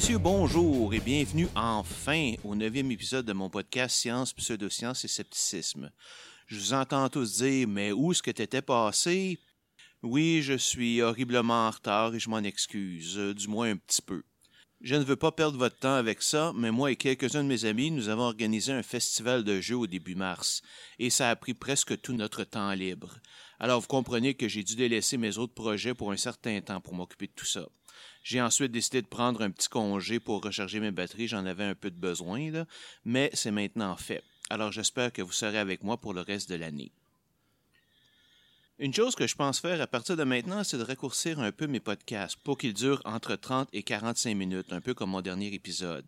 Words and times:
messieurs, 0.00 0.16
bonjour 0.16 0.94
et 0.94 0.98
bienvenue 0.98 1.46
enfin 1.54 2.32
au 2.42 2.54
neuvième 2.54 2.90
épisode 2.90 3.26
de 3.26 3.34
mon 3.34 3.50
podcast 3.50 3.94
Science, 3.94 4.32
Pseudosciences 4.32 5.04
et 5.04 5.08
Scepticisme. 5.08 5.92
Je 6.46 6.56
vous 6.56 6.72
entends 6.72 7.10
tous 7.10 7.42
dire, 7.42 7.68
mais 7.68 7.92
où 7.92 8.10
est-ce 8.10 8.22
que 8.22 8.30
t'étais 8.30 8.62
passé? 8.62 9.38
Oui, 10.02 10.40
je 10.40 10.54
suis 10.54 11.02
horriblement 11.02 11.66
en 11.66 11.70
retard 11.70 12.14
et 12.14 12.18
je 12.18 12.30
m'en 12.30 12.38
excuse, 12.38 13.18
euh, 13.18 13.34
du 13.34 13.46
moins 13.46 13.72
un 13.72 13.76
petit 13.76 14.00
peu. 14.00 14.22
Je 14.80 14.94
ne 14.94 15.04
veux 15.04 15.16
pas 15.16 15.32
perdre 15.32 15.58
votre 15.58 15.78
temps 15.78 15.96
avec 15.96 16.22
ça, 16.22 16.54
mais 16.56 16.70
moi 16.70 16.90
et 16.90 16.96
quelques-uns 16.96 17.44
de 17.44 17.48
mes 17.48 17.66
amis, 17.66 17.90
nous 17.90 18.08
avons 18.08 18.22
organisé 18.22 18.72
un 18.72 18.82
festival 18.82 19.44
de 19.44 19.60
jeux 19.60 19.76
au 19.76 19.86
début 19.86 20.14
mars, 20.14 20.62
et 20.98 21.10
ça 21.10 21.28
a 21.28 21.36
pris 21.36 21.52
presque 21.52 22.00
tout 22.00 22.14
notre 22.14 22.44
temps 22.44 22.72
libre. 22.72 23.18
Alors 23.58 23.82
vous 23.82 23.86
comprenez 23.86 24.32
que 24.32 24.48
j'ai 24.48 24.64
dû 24.64 24.76
délaisser 24.76 25.18
mes 25.18 25.36
autres 25.36 25.52
projets 25.52 25.92
pour 25.92 26.10
un 26.10 26.16
certain 26.16 26.58
temps 26.62 26.80
pour 26.80 26.94
m'occuper 26.94 27.26
de 27.26 27.34
tout 27.36 27.44
ça. 27.44 27.68
J'ai 28.22 28.40
ensuite 28.40 28.72
décidé 28.72 29.02
de 29.02 29.06
prendre 29.06 29.42
un 29.42 29.50
petit 29.50 29.68
congé 29.68 30.20
pour 30.20 30.42
recharger 30.42 30.80
mes 30.80 30.90
batteries, 30.90 31.28
j'en 31.28 31.46
avais 31.46 31.64
un 31.64 31.74
peu 31.74 31.90
de 31.90 31.98
besoin, 31.98 32.50
là, 32.50 32.66
mais 33.04 33.30
c'est 33.32 33.50
maintenant 33.50 33.96
fait. 33.96 34.22
Alors 34.50 34.72
j'espère 34.72 35.12
que 35.12 35.22
vous 35.22 35.32
serez 35.32 35.58
avec 35.58 35.82
moi 35.82 35.96
pour 35.96 36.12
le 36.12 36.20
reste 36.20 36.50
de 36.50 36.56
l'année. 36.56 36.92
Une 38.78 38.94
chose 38.94 39.14
que 39.14 39.26
je 39.26 39.36
pense 39.36 39.60
faire 39.60 39.80
à 39.80 39.86
partir 39.86 40.16
de 40.16 40.24
maintenant, 40.24 40.64
c'est 40.64 40.78
de 40.78 40.82
raccourcir 40.82 41.38
un 41.38 41.52
peu 41.52 41.66
mes 41.66 41.80
podcasts 41.80 42.36
pour 42.36 42.56
qu'ils 42.56 42.72
durent 42.72 43.02
entre 43.04 43.36
30 43.36 43.68
et 43.74 43.82
45 43.82 44.34
minutes, 44.34 44.72
un 44.72 44.80
peu 44.80 44.94
comme 44.94 45.10
mon 45.10 45.20
dernier 45.20 45.52
épisode. 45.52 46.06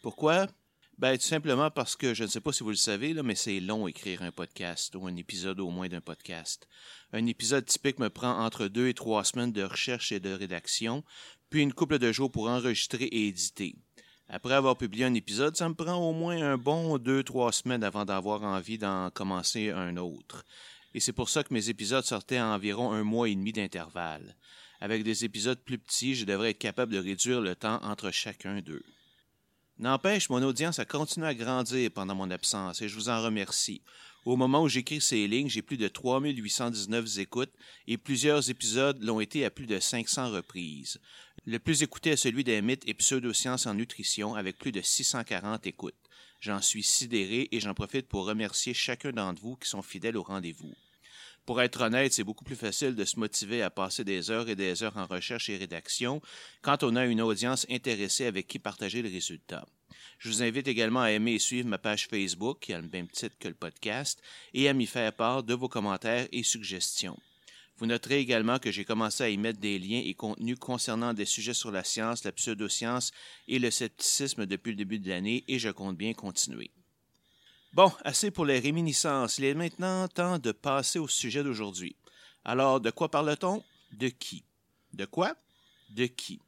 Pourquoi? 0.00 0.46
Ben, 0.96 1.18
tout 1.18 1.26
simplement 1.26 1.70
parce 1.70 1.96
que 1.96 2.14
je 2.14 2.22
ne 2.22 2.28
sais 2.28 2.40
pas 2.40 2.52
si 2.52 2.62
vous 2.62 2.70
le 2.70 2.76
savez, 2.76 3.14
mais 3.22 3.34
c'est 3.34 3.58
long 3.58 3.88
écrire 3.88 4.22
un 4.22 4.30
podcast 4.30 4.94
ou 4.94 5.06
un 5.06 5.16
épisode 5.16 5.60
au 5.60 5.68
moins 5.68 5.88
d'un 5.88 6.00
podcast. 6.00 6.68
Un 7.12 7.26
épisode 7.26 7.66
typique 7.66 7.98
me 7.98 8.08
prend 8.10 8.42
entre 8.44 8.68
deux 8.68 8.88
et 8.88 8.94
trois 8.94 9.24
semaines 9.24 9.52
de 9.52 9.64
recherche 9.64 10.12
et 10.12 10.20
de 10.20 10.32
rédaction, 10.32 11.04
puis 11.54 11.62
une 11.62 11.72
couple 11.72 12.00
de 12.00 12.10
jours 12.10 12.32
pour 12.32 12.48
enregistrer 12.48 13.04
et 13.04 13.28
éditer. 13.28 13.76
Après 14.28 14.54
avoir 14.54 14.76
publié 14.76 15.04
un 15.04 15.14
épisode, 15.14 15.56
ça 15.56 15.68
me 15.68 15.74
prend 15.76 15.94
au 15.94 16.12
moins 16.12 16.42
un 16.42 16.58
bon 16.58 16.98
deux, 16.98 17.22
trois 17.22 17.52
semaines 17.52 17.84
avant 17.84 18.04
d'avoir 18.04 18.42
envie 18.42 18.76
d'en 18.76 19.08
commencer 19.10 19.70
un 19.70 19.96
autre 19.96 20.44
et 20.94 20.98
c'est 20.98 21.12
pour 21.12 21.28
ça 21.28 21.44
que 21.44 21.54
mes 21.54 21.68
épisodes 21.68 22.04
sortaient 22.04 22.38
à 22.38 22.48
environ 22.48 22.90
un 22.90 23.04
mois 23.04 23.28
et 23.28 23.36
demi 23.36 23.52
d'intervalle. 23.52 24.34
Avec 24.80 25.04
des 25.04 25.24
épisodes 25.24 25.60
plus 25.60 25.78
petits, 25.78 26.16
je 26.16 26.24
devrais 26.24 26.50
être 26.50 26.58
capable 26.58 26.92
de 26.92 26.98
réduire 26.98 27.40
le 27.40 27.54
temps 27.54 27.78
entre 27.84 28.10
chacun 28.10 28.60
d'eux. 28.60 28.82
N'empêche, 29.78 30.30
mon 30.30 30.42
audience 30.42 30.80
a 30.80 30.84
continué 30.84 31.28
à 31.28 31.34
grandir 31.34 31.88
pendant 31.94 32.16
mon 32.16 32.32
absence 32.32 32.82
et 32.82 32.88
je 32.88 32.96
vous 32.96 33.10
en 33.10 33.22
remercie. 33.22 33.80
Au 34.24 34.36
moment 34.36 34.62
où 34.62 34.68
j'écris 34.68 35.02
ces 35.02 35.28
lignes, 35.28 35.50
j'ai 35.50 35.60
plus 35.60 35.76
de 35.76 35.86
3819 35.86 37.18
écoutes 37.18 37.52
et 37.86 37.98
plusieurs 37.98 38.48
épisodes 38.48 39.02
l'ont 39.02 39.20
été 39.20 39.44
à 39.44 39.50
plus 39.50 39.66
de 39.66 39.78
500 39.78 40.30
reprises. 40.30 40.98
Le 41.44 41.58
plus 41.58 41.82
écouté 41.82 42.10
est 42.10 42.16
celui 42.16 42.42
des 42.42 42.62
mythes 42.62 42.88
et 42.88 42.94
pseudosciences 42.94 43.66
en 43.66 43.74
nutrition 43.74 44.34
avec 44.34 44.56
plus 44.56 44.72
de 44.72 44.80
640 44.80 45.66
écoutes. 45.66 45.94
J'en 46.40 46.62
suis 46.62 46.82
sidéré 46.82 47.48
et 47.52 47.60
j'en 47.60 47.74
profite 47.74 48.08
pour 48.08 48.24
remercier 48.24 48.72
chacun 48.72 49.12
d'entre 49.12 49.42
vous 49.42 49.56
qui 49.56 49.68
sont 49.68 49.82
fidèles 49.82 50.16
au 50.16 50.22
rendez-vous. 50.22 50.72
Pour 51.46 51.60
être 51.60 51.82
honnête, 51.82 52.12
c'est 52.14 52.24
beaucoup 52.24 52.44
plus 52.44 52.56
facile 52.56 52.94
de 52.94 53.04
se 53.04 53.18
motiver 53.18 53.60
à 53.60 53.68
passer 53.68 54.02
des 54.02 54.30
heures 54.30 54.48
et 54.48 54.56
des 54.56 54.82
heures 54.82 54.96
en 54.96 55.06
recherche 55.06 55.50
et 55.50 55.56
rédaction 55.58 56.22
quand 56.62 56.82
on 56.82 56.96
a 56.96 57.04
une 57.04 57.20
audience 57.20 57.66
intéressée 57.70 58.24
avec 58.24 58.46
qui 58.46 58.58
partager 58.58 59.02
le 59.02 59.10
résultat. 59.10 59.66
Je 60.18 60.30
vous 60.30 60.42
invite 60.42 60.68
également 60.68 61.02
à 61.02 61.10
aimer 61.10 61.32
et 61.32 61.38
suivre 61.38 61.68
ma 61.68 61.76
page 61.76 62.06
Facebook, 62.08 62.60
qui 62.60 62.72
a 62.72 62.80
le 62.80 62.88
même 62.88 63.08
titre 63.08 63.36
que 63.38 63.48
le 63.48 63.54
podcast, 63.54 64.22
et 64.54 64.70
à 64.70 64.72
m'y 64.72 64.86
faire 64.86 65.12
part 65.12 65.42
de 65.42 65.52
vos 65.52 65.68
commentaires 65.68 66.28
et 66.32 66.42
suggestions. 66.42 67.18
Vous 67.76 67.86
noterez 67.86 68.20
également 68.20 68.58
que 68.58 68.70
j'ai 68.70 68.84
commencé 68.84 69.24
à 69.24 69.28
y 69.28 69.36
mettre 69.36 69.60
des 69.60 69.78
liens 69.78 70.02
et 70.02 70.14
contenus 70.14 70.58
concernant 70.58 71.12
des 71.12 71.24
sujets 71.24 71.54
sur 71.54 71.72
la 71.72 71.84
science, 71.84 72.24
la 72.24 72.32
pseudoscience 72.32 73.10
et 73.48 73.58
le 73.58 73.70
scepticisme 73.70 74.46
depuis 74.46 74.70
le 74.70 74.76
début 74.76 75.00
de 75.00 75.10
l'année 75.10 75.44
et 75.48 75.58
je 75.58 75.70
compte 75.70 75.96
bien 75.96 76.14
continuer. 76.14 76.70
Bon, 77.74 77.90
assez 78.04 78.30
pour 78.30 78.46
les 78.46 78.60
réminiscences. 78.60 79.38
Il 79.38 79.46
est 79.46 79.54
maintenant 79.54 80.06
temps 80.06 80.38
de 80.38 80.52
passer 80.52 81.00
au 81.00 81.08
sujet 81.08 81.42
d'aujourd'hui. 81.42 81.96
Alors, 82.44 82.80
de 82.80 82.90
quoi 82.92 83.10
parle-t-on? 83.10 83.64
De 83.90 84.06
qui? 84.10 84.44
De 84.92 85.04
quoi? 85.06 85.34
De 85.90 86.06
qui? 86.06 86.40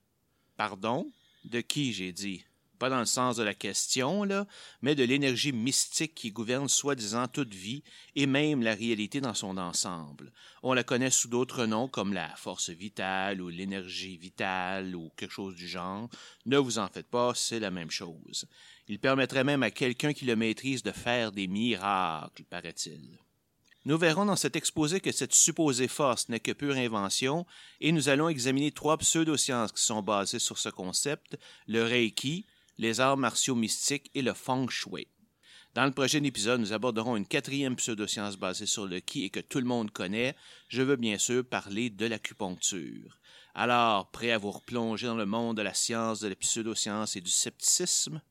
Pardon? 0.57 1.11
De 1.45 1.61
qui, 1.63 1.93
j'ai 1.93 2.13
dit? 2.13 2.45
Pas 2.79 2.91
dans 2.91 3.01
le 3.01 3.07
sens 3.07 3.37
de 3.37 3.43
la 3.43 3.55
question, 3.55 4.25
là, 4.25 4.47
mais 4.83 4.95
de 4.95 5.05
l'énergie 5.05 5.53
mystique 5.53 6.15
qui 6.15 6.31
gouverne 6.31 6.69
soi-disant 6.69 7.29
toute 7.29 7.55
vie 7.55 7.83
et 8.15 8.27
même 8.27 8.63
la 8.63 8.75
réalité 8.75 9.21
dans 9.21 9.35
son 9.35 9.57
ensemble. 9.57 10.33
On 10.63 10.75
la 10.75 10.85
connaît 10.85 11.11
sous 11.11 11.29
d'autres 11.29 11.67
noms 11.67 11.89
comme 11.89 12.13
la 12.13 12.29
force 12.37 12.71
vitale 12.71 13.41
ou 13.41 13.49
l'énergie 13.49 14.17
vitale 14.17 14.95
ou 14.95 15.11
quelque 15.17 15.33
chose 15.33 15.55
du 15.55 15.69
genre. 15.69 16.09
Ne 16.45 16.59
vous 16.59 16.79
en 16.79 16.89
faites 16.89 17.09
pas, 17.09 17.33
c'est 17.35 17.61
la 17.61 17.71
même 17.71 17.91
chose. 17.91 18.47
Il 18.89 18.99
permettrait 18.99 19.45
même 19.45 19.63
à 19.63 19.71
quelqu'un 19.71 20.13
qui 20.13 20.25
le 20.27 20.37
maîtrise 20.37 20.83
de 20.83 20.93
faire 20.93 21.33
des 21.33 21.49
miracles, 21.49 22.45
paraît-il. 22.45 23.19
Nous 23.87 23.99
verrons 23.99 24.25
dans 24.25 24.35
cet 24.35 24.57
exposé 24.57 25.01
que 25.01 25.13
cette 25.13 25.33
supposée 25.33 25.87
force 25.87 26.29
n'est 26.29 26.41
que 26.41 26.51
pure 26.51 26.75
invention, 26.75 27.47
et 27.81 27.93
nous 27.93 28.09
allons 28.09 28.29
examiner 28.29 28.73
trois 28.73 28.99
pseudosciences 28.99 29.71
qui 29.71 29.81
sont 29.81 30.03
basées 30.03 30.41
sur 30.41 30.59
ce 30.59 30.69
concept, 30.71 31.39
le 31.69 31.85
Reiki, 31.85 32.47
les 32.79 33.01
arts 33.01 33.17
martiaux 33.17 33.55
mystiques 33.55 34.11
et 34.15 34.23
le 34.23 34.35
Feng 34.35 34.69
Shui. 34.69 35.09
Dans 35.75 35.85
le 35.85 35.93
prochain 35.93 36.23
épisode, 36.25 36.61
nous 36.61 36.73
aborderons 36.73 37.17
une 37.17 37.27
quatrième 37.27 37.77
pseudoscience 37.77 38.39
basée 38.39 38.65
sur 38.65 38.87
le 38.87 39.01
Qi 39.01 39.25
et 39.25 39.31
que 39.31 39.41
tout 39.41 39.59
le 39.59 39.67
monde 39.67 39.91
connaît. 39.91 40.35
Je 40.69 40.83
veux 40.83 40.97
bien 40.97 41.19
sûr 41.19 41.45
parler 41.45 41.91
de 41.91 42.07
l'acupuncture. 42.07 43.19
Alors, 43.55 44.11
prêt 44.11 44.31
à 44.31 44.39
vous 44.39 44.53
replonger 44.53 45.07
dans 45.07 45.17
le 45.17 45.27
monde 45.27 45.59
de 45.59 45.63
la 45.63 45.75
science, 45.75 46.21
de 46.21 46.29
la 46.29 46.35
pseudoscience 46.35 47.17
et 47.17 47.21
du 47.21 47.31
scepticisme? 47.31 48.23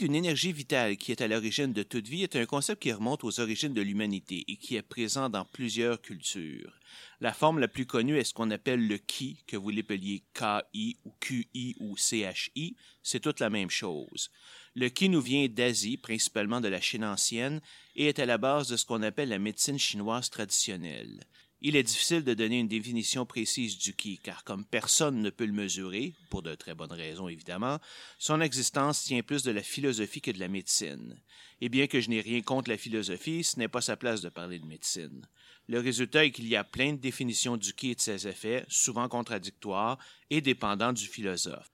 D'une 0.00 0.14
énergie 0.14 0.52
vitale 0.52 0.96
qui 0.96 1.12
est 1.12 1.20
à 1.20 1.28
l'origine 1.28 1.74
de 1.74 1.82
toute 1.82 2.08
vie 2.08 2.22
est 2.22 2.34
un 2.34 2.46
concept 2.46 2.80
qui 2.80 2.90
remonte 2.90 3.22
aux 3.22 3.38
origines 3.38 3.74
de 3.74 3.82
l'humanité 3.82 4.44
et 4.48 4.56
qui 4.56 4.76
est 4.76 4.82
présent 4.82 5.28
dans 5.28 5.44
plusieurs 5.44 6.00
cultures. 6.00 6.72
La 7.20 7.34
forme 7.34 7.58
la 7.58 7.68
plus 7.68 7.84
connue 7.84 8.16
est 8.16 8.24
ce 8.24 8.32
qu'on 8.32 8.50
appelle 8.50 8.88
le 8.88 8.96
Ki, 8.96 9.44
que 9.46 9.58
vous 9.58 9.68
l'appeliez 9.68 10.22
KI 10.32 10.96
ou 11.04 11.12
QI 11.20 11.76
ou 11.80 11.96
CHI, 11.98 12.76
c'est 13.02 13.20
toute 13.20 13.40
la 13.40 13.50
même 13.50 13.68
chose. 13.68 14.30
Le 14.74 14.88
Ki 14.88 15.10
nous 15.10 15.20
vient 15.20 15.46
d'Asie, 15.48 15.98
principalement 15.98 16.62
de 16.62 16.68
la 16.68 16.80
Chine 16.80 17.04
ancienne, 17.04 17.60
et 17.94 18.06
est 18.06 18.20
à 18.20 18.26
la 18.26 18.38
base 18.38 18.68
de 18.68 18.78
ce 18.78 18.86
qu'on 18.86 19.02
appelle 19.02 19.28
la 19.28 19.38
médecine 19.38 19.78
chinoise 19.78 20.30
traditionnelle. 20.30 21.20
Il 21.62 21.76
est 21.76 21.82
difficile 21.82 22.24
de 22.24 22.32
donner 22.32 22.58
une 22.58 22.68
définition 22.68 23.26
précise 23.26 23.76
du 23.76 23.94
qui, 23.94 24.18
car 24.18 24.44
comme 24.44 24.64
personne 24.64 25.20
ne 25.20 25.28
peut 25.28 25.44
le 25.44 25.52
mesurer, 25.52 26.14
pour 26.30 26.42
de 26.42 26.54
très 26.54 26.74
bonnes 26.74 26.92
raisons 26.92 27.28
évidemment, 27.28 27.78
son 28.18 28.40
existence 28.40 29.04
tient 29.04 29.22
plus 29.22 29.42
de 29.42 29.50
la 29.50 29.62
philosophie 29.62 30.22
que 30.22 30.30
de 30.30 30.40
la 30.40 30.48
médecine. 30.48 31.20
Et 31.60 31.68
bien 31.68 31.86
que 31.86 32.00
je 32.00 32.08
n'ai 32.08 32.22
rien 32.22 32.40
contre 32.40 32.70
la 32.70 32.78
philosophie, 32.78 33.44
ce 33.44 33.58
n'est 33.58 33.68
pas 33.68 33.82
sa 33.82 33.98
place 33.98 34.22
de 34.22 34.30
parler 34.30 34.58
de 34.58 34.64
médecine. 34.64 35.28
Le 35.68 35.80
résultat 35.80 36.24
est 36.24 36.30
qu'il 36.30 36.48
y 36.48 36.56
a 36.56 36.64
plein 36.64 36.94
de 36.94 36.98
définitions 36.98 37.58
du 37.58 37.74
qui 37.74 37.90
et 37.90 37.94
de 37.94 38.00
ses 38.00 38.26
effets, 38.26 38.64
souvent 38.68 39.08
contradictoires 39.08 39.98
et 40.30 40.40
dépendant 40.40 40.94
du 40.94 41.06
philosophe. 41.06 41.70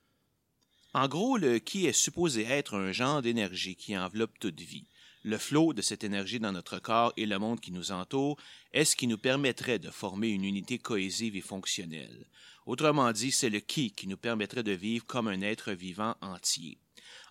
En 0.94 1.06
gros, 1.08 1.36
le 1.36 1.60
qui 1.60 1.86
est 1.86 1.92
supposé 1.92 2.42
être 2.44 2.74
un 2.74 2.90
genre 2.90 3.22
d'énergie 3.22 3.76
qui 3.76 3.96
enveloppe 3.96 4.38
toute 4.40 4.60
vie. 4.60 4.86
Le 5.26 5.38
flot 5.38 5.72
de 5.72 5.82
cette 5.82 6.04
énergie 6.04 6.38
dans 6.38 6.52
notre 6.52 6.78
corps 6.78 7.12
et 7.16 7.26
le 7.26 7.40
monde 7.40 7.58
qui 7.58 7.72
nous 7.72 7.90
entoure 7.90 8.38
est 8.72 8.84
ce 8.84 8.94
qui 8.94 9.08
nous 9.08 9.18
permettrait 9.18 9.80
de 9.80 9.90
former 9.90 10.28
une 10.28 10.44
unité 10.44 10.78
cohésive 10.78 11.34
et 11.34 11.40
fonctionnelle. 11.40 12.28
Autrement 12.64 13.10
dit, 13.10 13.32
c'est 13.32 13.50
le 13.50 13.58
qui 13.58 13.90
qui 13.90 14.06
nous 14.06 14.16
permettrait 14.16 14.62
de 14.62 14.70
vivre 14.70 15.04
comme 15.04 15.26
un 15.26 15.40
être 15.40 15.72
vivant 15.72 16.14
entier. 16.20 16.78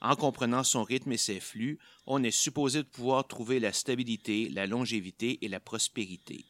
En 0.02 0.18
comprenant 0.18 0.66
son 0.66 0.84
rythme 0.84 1.14
et 1.14 1.18
ses 1.18 1.40
flux, 1.40 1.80
on 2.06 2.22
est 2.22 2.32
supposé 2.32 2.80
de 2.84 2.88
pouvoir 2.90 3.26
trouver 3.30 3.62
la 3.62 3.72
stabilité, 3.72 4.50
la 4.50 4.68
longévité 4.68 5.40
et 5.42 5.48
la 5.48 5.62
prospérité. 5.62 6.44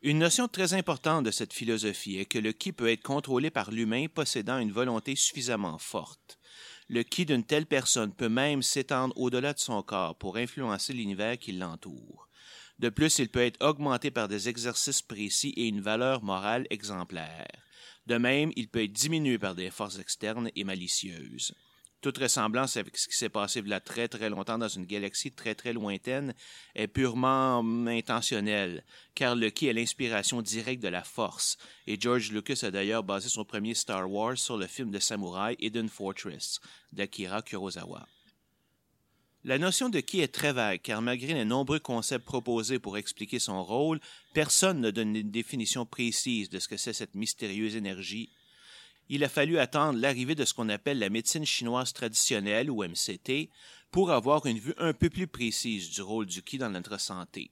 Une 0.00 0.20
notion 0.20 0.48
très 0.48 0.72
importante 0.72 1.26
de 1.26 1.30
cette 1.30 1.52
philosophie 1.52 2.16
est 2.16 2.24
que 2.24 2.38
le 2.38 2.52
qui 2.52 2.72
peut 2.72 2.88
être 2.88 3.02
contrôlé 3.02 3.50
par 3.50 3.70
l'humain 3.70 4.06
possédant 4.06 4.60
une 4.60 4.72
volonté 4.72 5.14
suffisamment 5.14 5.76
forte 5.76 6.37
le 6.88 7.02
qui 7.02 7.26
d'une 7.26 7.44
telle 7.44 7.66
personne 7.66 8.12
peut 8.12 8.28
même 8.28 8.62
s'étendre 8.62 9.16
au-delà 9.16 9.52
de 9.52 9.58
son 9.58 9.82
corps 9.82 10.16
pour 10.16 10.36
influencer 10.36 10.92
l'univers 10.92 11.38
qui 11.38 11.52
l'entoure. 11.52 12.28
De 12.78 12.88
plus, 12.88 13.18
il 13.18 13.28
peut 13.28 13.44
être 13.44 13.62
augmenté 13.64 14.10
par 14.10 14.28
des 14.28 14.48
exercices 14.48 15.02
précis 15.02 15.52
et 15.56 15.66
une 15.66 15.80
valeur 15.80 16.22
morale 16.22 16.66
exemplaire. 16.70 17.48
De 18.06 18.16
même, 18.16 18.52
il 18.56 18.68
peut 18.68 18.84
être 18.84 18.92
diminué 18.92 19.38
par 19.38 19.54
des 19.54 19.70
forces 19.70 19.98
externes 19.98 20.50
et 20.56 20.64
malicieuses 20.64 21.54
toute 22.00 22.18
ressemblance 22.18 22.76
avec 22.76 22.96
ce 22.96 23.08
qui 23.08 23.16
s'est 23.16 23.28
passé 23.28 23.62
là 23.62 23.80
très 23.80 24.08
très 24.08 24.30
longtemps 24.30 24.58
dans 24.58 24.68
une 24.68 24.86
galaxie 24.86 25.32
très 25.32 25.54
très 25.54 25.72
lointaine 25.72 26.34
est 26.74 26.88
purement 26.88 27.58
hum, 27.58 27.88
intentionnelle, 27.88 28.84
car 29.14 29.34
le 29.34 29.50
qui 29.50 29.66
est 29.66 29.72
l'inspiration 29.72 30.42
directe 30.42 30.82
de 30.82 30.88
la 30.88 31.02
force, 31.02 31.58
et 31.86 32.00
George 32.00 32.30
Lucas 32.30 32.60
a 32.62 32.70
d'ailleurs 32.70 33.02
basé 33.02 33.28
son 33.28 33.44
premier 33.44 33.74
Star 33.74 34.10
Wars 34.10 34.38
sur 34.38 34.56
le 34.56 34.66
film 34.66 34.90
de 34.90 34.98
samouraï 34.98 35.56
Hidden 35.58 35.88
Fortress 35.88 36.60
d'Akira 36.92 37.42
Kurosawa. 37.42 38.06
La 39.44 39.56
notion 39.56 39.88
de 39.88 40.00
ki 40.00 40.20
est 40.20 40.34
très 40.34 40.52
vague, 40.52 40.82
car 40.82 41.00
malgré 41.00 41.32
les 41.32 41.44
nombreux 41.44 41.78
concepts 41.78 42.24
proposés 42.24 42.80
pour 42.80 42.98
expliquer 42.98 43.38
son 43.38 43.64
rôle, 43.64 44.00
personne 44.34 44.80
ne 44.80 44.90
donne 44.90 45.14
une 45.14 45.30
définition 45.30 45.86
précise 45.86 46.50
de 46.50 46.58
ce 46.58 46.68
que 46.68 46.76
c'est 46.76 46.92
cette 46.92 47.14
mystérieuse 47.14 47.76
énergie. 47.76 48.30
Il 49.10 49.24
a 49.24 49.28
fallu 49.28 49.58
attendre 49.58 49.98
l'arrivée 49.98 50.34
de 50.34 50.44
ce 50.44 50.52
qu'on 50.52 50.68
appelle 50.68 50.98
la 50.98 51.08
médecine 51.08 51.46
chinoise 51.46 51.92
traditionnelle, 51.92 52.70
ou 52.70 52.84
MCT, 52.84 53.50
pour 53.90 54.10
avoir 54.10 54.44
une 54.44 54.58
vue 54.58 54.74
un 54.76 54.92
peu 54.92 55.08
plus 55.08 55.26
précise 55.26 55.90
du 55.90 56.02
rôle 56.02 56.26
du 56.26 56.42
ki 56.42 56.58
dans 56.58 56.70
notre 56.70 57.00
santé. 57.00 57.50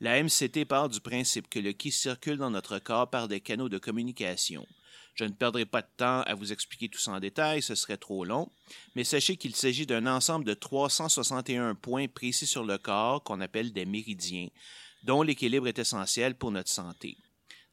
La 0.00 0.22
MCT 0.22 0.64
part 0.66 0.88
du 0.88 1.00
principe 1.00 1.48
que 1.48 1.58
le 1.58 1.72
ki 1.72 1.90
circule 1.90 2.36
dans 2.36 2.50
notre 2.50 2.78
corps 2.78 3.10
par 3.10 3.26
des 3.26 3.40
canaux 3.40 3.68
de 3.68 3.78
communication. 3.78 4.66
Je 5.14 5.24
ne 5.24 5.32
perdrai 5.32 5.64
pas 5.64 5.82
de 5.82 5.88
temps 5.96 6.22
à 6.22 6.34
vous 6.34 6.52
expliquer 6.52 6.88
tout 6.88 6.98
ça 6.98 7.12
en 7.12 7.20
détail, 7.20 7.62
ce 7.62 7.74
serait 7.74 7.96
trop 7.96 8.24
long, 8.24 8.50
mais 8.94 9.04
sachez 9.04 9.36
qu'il 9.36 9.54
s'agit 9.54 9.86
d'un 9.86 10.06
ensemble 10.06 10.44
de 10.44 10.54
361 10.54 11.76
points 11.76 12.08
précis 12.08 12.46
sur 12.46 12.64
le 12.64 12.78
corps 12.78 13.22
qu'on 13.22 13.40
appelle 13.40 13.72
des 13.72 13.86
méridiens, 13.86 14.48
dont 15.04 15.22
l'équilibre 15.22 15.68
est 15.68 15.78
essentiel 15.78 16.34
pour 16.34 16.50
notre 16.50 16.70
santé. 16.70 17.16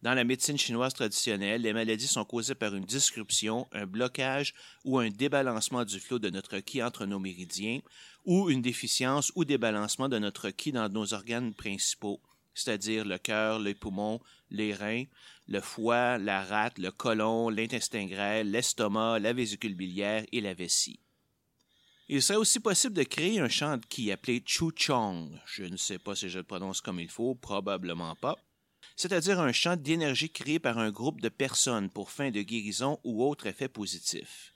Dans 0.02 0.16
la 0.16 0.24
médecine 0.24 0.58
chinoise 0.58 0.96
traditionnelle, 0.96 1.62
les 1.62 1.74
maladies 1.74 2.08
sont 2.08 2.26
causées 2.26 2.56
par 2.56 2.74
une 2.74 2.86
disruption, 2.86 3.68
un 3.72 3.86
blocage 3.86 4.56
ou 4.84 4.98
un 4.98 5.10
débalancement 5.10 5.86
du 5.86 6.00
flot 6.00 6.18
de 6.18 6.32
notre 6.32 6.58
ki 6.58 6.82
entre 6.82 7.06
nos 7.06 7.20
méridiens, 7.20 7.82
ou 8.26 8.50
une 8.50 8.64
déficience 8.64 9.32
ou 9.36 9.46
débalancement 9.46 10.10
de 10.10 10.18
notre 10.18 10.50
ki 10.50 10.72
dans 10.72 10.90
nos 10.90 11.14
organes 11.14 11.54
principaux, 11.54 12.20
c'est-à-dire 12.56 13.06
le 13.06 13.20
cœur, 13.20 13.60
les 13.60 13.76
poumons, 13.76 14.20
les 14.50 14.74
reins, 14.74 15.04
le 15.48 15.62
foie, 15.62 16.18
la 16.18 16.44
rate, 16.44 16.80
le 16.80 16.90
côlon, 16.90 17.50
l'intestin 17.50 18.08
grêle, 18.08 18.50
l'estomac, 18.50 19.20
la 19.20 19.34
vésicule 19.34 19.76
biliaire 19.76 20.26
et 20.32 20.42
la 20.42 20.56
vessie. 20.56 21.00
Il 22.10 22.24
serait 22.24 22.40
aussi 22.40 22.60
possible 22.60 22.96
de 22.96 23.04
créer 23.04 23.40
un 23.40 23.50
champ 23.50 23.78
de 23.78 23.86
ki 23.86 24.12
appelé 24.12 24.42
Chu 24.44 24.72
Chong. 24.76 25.40
Je 25.46 25.64
ne 25.64 25.78
sais 25.78 26.00
pas 26.00 26.16
si 26.16 26.28
je 26.28 26.40
le 26.40 26.44
prononce 26.44 26.82
comme 26.82 27.00
il 27.00 27.10
faut, 27.10 27.36
probablement 27.36 28.16
pas. 28.16 28.36
C'est-à-dire 28.96 29.40
un 29.40 29.52
champ 29.52 29.76
d'énergie 29.76 30.30
créé 30.30 30.60
par 30.60 30.78
un 30.78 30.92
groupe 30.92 31.22
de 31.22 31.30
personnes 31.30 31.90
pour 31.90 32.12
fin 32.12 32.32
de 32.32 32.42
guérison 32.42 33.00
ou 33.04 33.24
autre 33.24 33.48
effet 33.48 33.68
positif. 33.68 34.54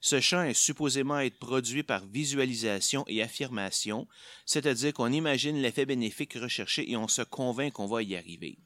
Ce 0.00 0.20
champ 0.20 0.42
est 0.42 0.54
supposément 0.54 1.20
être 1.20 1.38
produit 1.38 1.84
par 1.84 2.04
visualisation 2.06 3.04
et 3.06 3.22
affirmation, 3.22 4.08
c'est-à-dire 4.46 4.92
qu'on 4.92 5.12
imagine 5.12 5.62
l'effet 5.62 5.86
bénéfique 5.86 6.34
recherché 6.34 6.90
et 6.90 6.96
on 6.96 7.06
se 7.06 7.22
convainc 7.22 7.74
qu'on 7.74 7.86
va 7.86 8.02
y 8.02 8.16
arriver. 8.16 8.58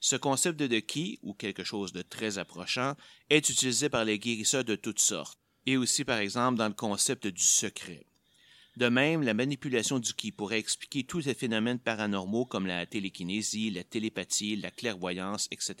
Ce 0.00 0.16
concept 0.16 0.58
de 0.58 0.80
ki, 0.80 1.20
ou 1.22 1.32
quelque 1.32 1.62
chose 1.62 1.92
de 1.92 2.02
très 2.02 2.38
approchant, 2.38 2.96
est 3.30 3.48
utilisé 3.48 3.88
par 3.88 4.04
les 4.04 4.18
guérisseurs 4.18 4.64
de 4.64 4.74
toutes 4.74 4.98
sortes, 4.98 5.38
et 5.64 5.76
aussi 5.76 6.04
par 6.04 6.18
exemple 6.18 6.58
dans 6.58 6.68
le 6.68 6.74
concept 6.74 7.28
du 7.28 7.42
secret. 7.42 8.04
De 8.76 8.88
même, 8.88 9.22
la 9.22 9.34
manipulation 9.34 10.00
du 10.00 10.12
ki 10.14 10.32
pourrait 10.32 10.58
expliquer 10.58 11.04
tous 11.04 11.26
les 11.26 11.34
phénomènes 11.34 11.78
paranormaux 11.78 12.44
comme 12.44 12.66
la 12.66 12.86
télékinésie, 12.86 13.70
la 13.70 13.84
télépathie, 13.84 14.56
la 14.56 14.70
clairvoyance, 14.70 15.46
etc. 15.52 15.76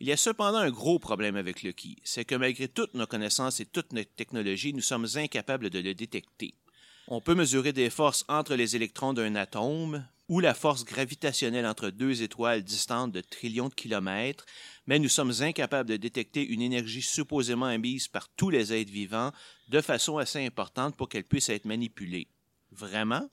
Il 0.00 0.08
y 0.08 0.12
a 0.12 0.16
cependant 0.16 0.58
un 0.58 0.70
gros 0.70 0.98
problème 0.98 1.36
avec 1.36 1.62
le 1.62 1.72
ki, 1.72 1.96
c'est 2.04 2.24
que 2.24 2.34
malgré 2.34 2.68
toutes 2.68 2.94
nos 2.94 3.06
connaissances 3.06 3.60
et 3.60 3.66
toute 3.66 3.92
notre 3.92 4.12
technologie, 4.14 4.74
nous 4.74 4.82
sommes 4.82 5.06
incapables 5.14 5.70
de 5.70 5.78
le 5.78 5.94
détecter. 5.94 6.54
On 7.08 7.20
peut 7.20 7.34
mesurer 7.34 7.72
des 7.72 7.88
forces 7.88 8.24
entre 8.28 8.54
les 8.54 8.76
électrons 8.76 9.12
d'un 9.12 9.34
atome, 9.34 10.04
ou 10.28 10.40
la 10.40 10.54
force 10.54 10.84
gravitationnelle 10.84 11.66
entre 11.66 11.90
deux 11.90 12.22
étoiles 12.22 12.62
distantes 12.62 13.12
de 13.12 13.20
trillions 13.20 13.68
de 13.68 13.74
kilomètres, 13.74 14.46
mais 14.86 14.98
nous 14.98 15.08
sommes 15.08 15.32
incapables 15.40 15.88
de 15.88 15.96
détecter 15.96 16.44
une 16.44 16.62
énergie 16.62 17.02
supposément 17.02 17.70
émise 17.70 18.08
par 18.08 18.28
tous 18.30 18.50
les 18.50 18.72
êtres 18.72 18.90
vivants 18.90 19.32
de 19.68 19.80
façon 19.80 20.18
assez 20.18 20.44
importante 20.44 20.96
pour 20.96 21.08
qu'elle 21.08 21.24
puisse 21.24 21.48
être 21.48 21.64
manipulée. 21.64 22.28
Vraiment? 22.72 23.28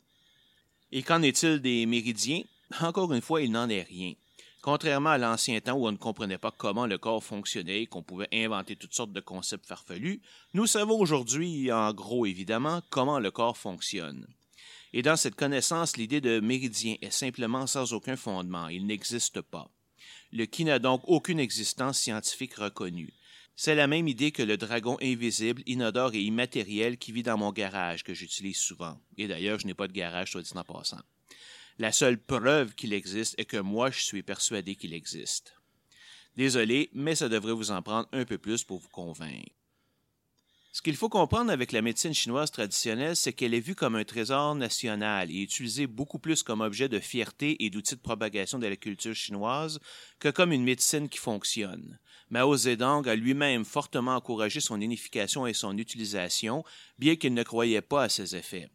Et 0.91 1.03
qu'en 1.03 1.21
est-il 1.21 1.59
des 1.59 1.85
méridiens? 1.85 2.43
Encore 2.81 3.13
une 3.13 3.21
fois, 3.21 3.41
il 3.41 3.51
n'en 3.51 3.69
est 3.69 3.83
rien. 3.83 4.13
Contrairement 4.61 5.11
à 5.11 5.17
l'ancien 5.17 5.59
temps 5.61 5.73
où 5.73 5.87
on 5.87 5.91
ne 5.91 5.97
comprenait 5.97 6.37
pas 6.37 6.51
comment 6.51 6.85
le 6.85 6.97
corps 6.97 7.23
fonctionnait 7.23 7.83
et 7.83 7.87
qu'on 7.87 8.03
pouvait 8.03 8.27
inventer 8.33 8.75
toutes 8.75 8.93
sortes 8.93 9.13
de 9.13 9.21
concepts 9.21 9.65
farfelus, 9.65 10.21
nous 10.53 10.67
savons 10.67 10.99
aujourd'hui, 10.99 11.71
en 11.71 11.93
gros 11.93 12.25
évidemment, 12.25 12.81
comment 12.89 13.19
le 13.19 13.31
corps 13.31 13.57
fonctionne. 13.57 14.27
Et 14.91 15.01
dans 15.01 15.15
cette 15.15 15.35
connaissance, 15.35 15.95
l'idée 15.95 16.19
de 16.19 16.41
méridien 16.41 16.95
est 17.01 17.11
simplement 17.11 17.67
sans 17.67 17.93
aucun 17.93 18.17
fondement, 18.17 18.67
il 18.67 18.85
n'existe 18.85 19.41
pas. 19.41 19.69
Le 20.31 20.45
qui 20.45 20.65
n'a 20.65 20.79
donc 20.79 21.01
aucune 21.05 21.39
existence 21.39 21.99
scientifique 21.99 22.55
reconnue. 22.55 23.13
C'est 23.55 23.75
la 23.75 23.87
même 23.87 24.07
idée 24.07 24.31
que 24.31 24.41
le 24.41 24.55
dragon 24.55 24.97
invisible, 25.01 25.63
inodore 25.65 26.13
et 26.13 26.21
immatériel 26.21 26.97
qui 26.97 27.11
vit 27.11 27.23
dans 27.23 27.37
mon 27.37 27.51
garage, 27.51 28.03
que 28.03 28.13
j'utilise 28.13 28.57
souvent. 28.57 28.97
Et 29.17 29.27
d'ailleurs, 29.27 29.59
je 29.59 29.67
n'ai 29.67 29.73
pas 29.73 29.87
de 29.87 29.93
garage, 29.93 30.31
soit 30.31 30.41
dit 30.41 30.51
en 30.55 30.63
passant. 30.63 31.01
La 31.77 31.91
seule 31.91 32.17
preuve 32.17 32.73
qu'il 32.75 32.93
existe 32.93 33.35
est 33.37 33.45
que 33.45 33.57
moi, 33.57 33.91
je 33.91 34.01
suis 34.01 34.23
persuadé 34.23 34.75
qu'il 34.75 34.93
existe. 34.93 35.55
Désolé, 36.37 36.89
mais 36.93 37.15
ça 37.15 37.27
devrait 37.27 37.53
vous 37.53 37.71
en 37.71 37.81
prendre 37.81 38.07
un 38.13 38.23
peu 38.23 38.37
plus 38.37 38.63
pour 38.63 38.79
vous 38.79 38.89
convaincre. 38.89 39.51
Ce 40.71 40.83
qu'il 40.83 40.95
faut 40.95 41.09
comprendre 41.09 41.51
avec 41.51 41.71
la 41.71 41.81
médecine 41.81 42.13
chinoise 42.13 42.51
traditionnelle, 42.51 43.15
c'est 43.15 43.33
qu'elle 43.33 43.55
est 43.55 43.59
vue 43.59 43.73
comme 43.73 43.95
un 43.95 44.03
trésor 44.03 44.53
national 44.53 45.31
et 45.31 45.41
utilisée 45.41 45.87
beaucoup 45.87 46.19
plus 46.19 46.43
comme 46.43 46.61
objet 46.61 46.87
de 46.87 46.99
fierté 46.99 47.63
et 47.65 47.71
d'outil 47.71 47.95
de 47.95 48.01
propagation 48.01 48.59
de 48.59 48.67
la 48.67 48.75
culture 48.75 49.15
chinoise 49.15 49.79
que 50.19 50.29
comme 50.29 50.51
une 50.51 50.63
médecine 50.63 51.09
qui 51.09 51.17
fonctionne. 51.17 51.97
Mao 52.29 52.55
Zedong 52.55 53.07
a 53.07 53.15
lui-même 53.15 53.65
fortement 53.65 54.15
encouragé 54.15 54.59
son 54.59 54.79
unification 54.79 55.47
et 55.47 55.53
son 55.53 55.75
utilisation, 55.75 56.63
bien 56.99 57.15
qu'il 57.15 57.33
ne 57.33 57.41
croyait 57.41 57.81
pas 57.81 58.03
à 58.03 58.09
ses 58.09 58.35
effets. 58.35 58.69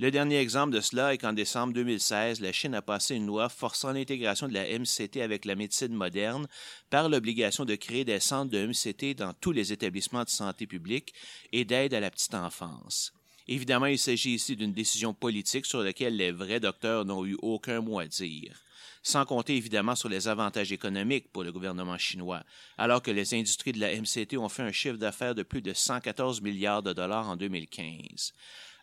Le 0.00 0.12
dernier 0.12 0.38
exemple 0.38 0.72
de 0.72 0.80
cela 0.80 1.12
est 1.12 1.18
qu'en 1.18 1.32
décembre 1.32 1.72
2016, 1.72 2.40
la 2.40 2.52
Chine 2.52 2.76
a 2.76 2.82
passé 2.82 3.16
une 3.16 3.26
loi 3.26 3.48
forçant 3.48 3.90
l'intégration 3.90 4.46
de 4.46 4.54
la 4.54 4.78
MCT 4.78 5.20
avec 5.20 5.44
la 5.44 5.56
médecine 5.56 5.92
moderne 5.92 6.46
par 6.88 7.08
l'obligation 7.08 7.64
de 7.64 7.74
créer 7.74 8.04
des 8.04 8.20
centres 8.20 8.52
de 8.52 8.64
MCT 8.64 9.16
dans 9.16 9.32
tous 9.32 9.50
les 9.50 9.72
établissements 9.72 10.22
de 10.22 10.28
santé 10.28 10.68
publique 10.68 11.14
et 11.50 11.64
d'aide 11.64 11.94
à 11.94 12.00
la 12.00 12.12
petite 12.12 12.34
enfance. 12.34 13.12
Évidemment, 13.48 13.86
il 13.86 13.98
s'agit 13.98 14.34
ici 14.34 14.54
d'une 14.54 14.72
décision 14.72 15.14
politique 15.14 15.66
sur 15.66 15.82
laquelle 15.82 16.16
les 16.16 16.30
vrais 16.30 16.60
docteurs 16.60 17.04
n'ont 17.04 17.26
eu 17.26 17.36
aucun 17.42 17.80
mot 17.80 17.98
à 17.98 18.06
dire 18.06 18.62
sans 19.02 19.24
compter 19.24 19.56
évidemment 19.56 19.94
sur 19.94 20.08
les 20.08 20.28
avantages 20.28 20.72
économiques 20.72 21.32
pour 21.32 21.44
le 21.44 21.52
gouvernement 21.52 21.96
chinois, 21.96 22.42
alors 22.76 23.00
que 23.00 23.10
les 23.10 23.32
industries 23.32 23.72
de 23.72 23.80
la 23.80 23.94
MCT 23.94 24.36
ont 24.36 24.48
fait 24.48 24.62
un 24.62 24.72
chiffre 24.72 24.96
d'affaires 24.96 25.34
de 25.34 25.42
plus 25.42 25.62
de 25.62 25.72
114 25.72 26.42
milliards 26.42 26.82
de 26.82 26.92
dollars 26.92 27.28
en 27.28 27.36
2015. 27.36 28.34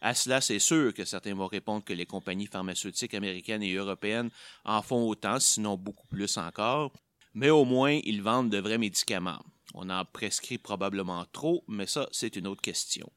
À 0.05 0.13
cela, 0.13 0.39
c'est 0.39 0.59
sûr 0.59 0.93
que 0.93 1.03
certains 1.03 1.33
vont 1.33 1.47
répondre 1.47 1.83
que 1.83 1.91
les 1.91 2.05
compagnies 2.05 2.45
pharmaceutiques 2.45 3.15
américaines 3.15 3.63
et 3.63 3.73
européennes 3.73 4.29
en 4.63 4.83
font 4.83 5.09
autant, 5.09 5.39
sinon 5.39 5.77
beaucoup 5.77 6.05
plus 6.05 6.37
encore, 6.37 6.93
mais 7.33 7.49
au 7.49 7.65
moins 7.65 7.99
ils 8.03 8.21
vendent 8.21 8.51
de 8.51 8.59
vrais 8.59 8.77
médicaments. 8.77 9.43
On 9.73 9.89
en 9.89 10.05
prescrit 10.05 10.59
probablement 10.59 11.25
trop, 11.31 11.63
mais 11.67 11.87
ça, 11.87 12.07
c'est 12.11 12.35
une 12.35 12.45
autre 12.45 12.61
question. 12.61 13.11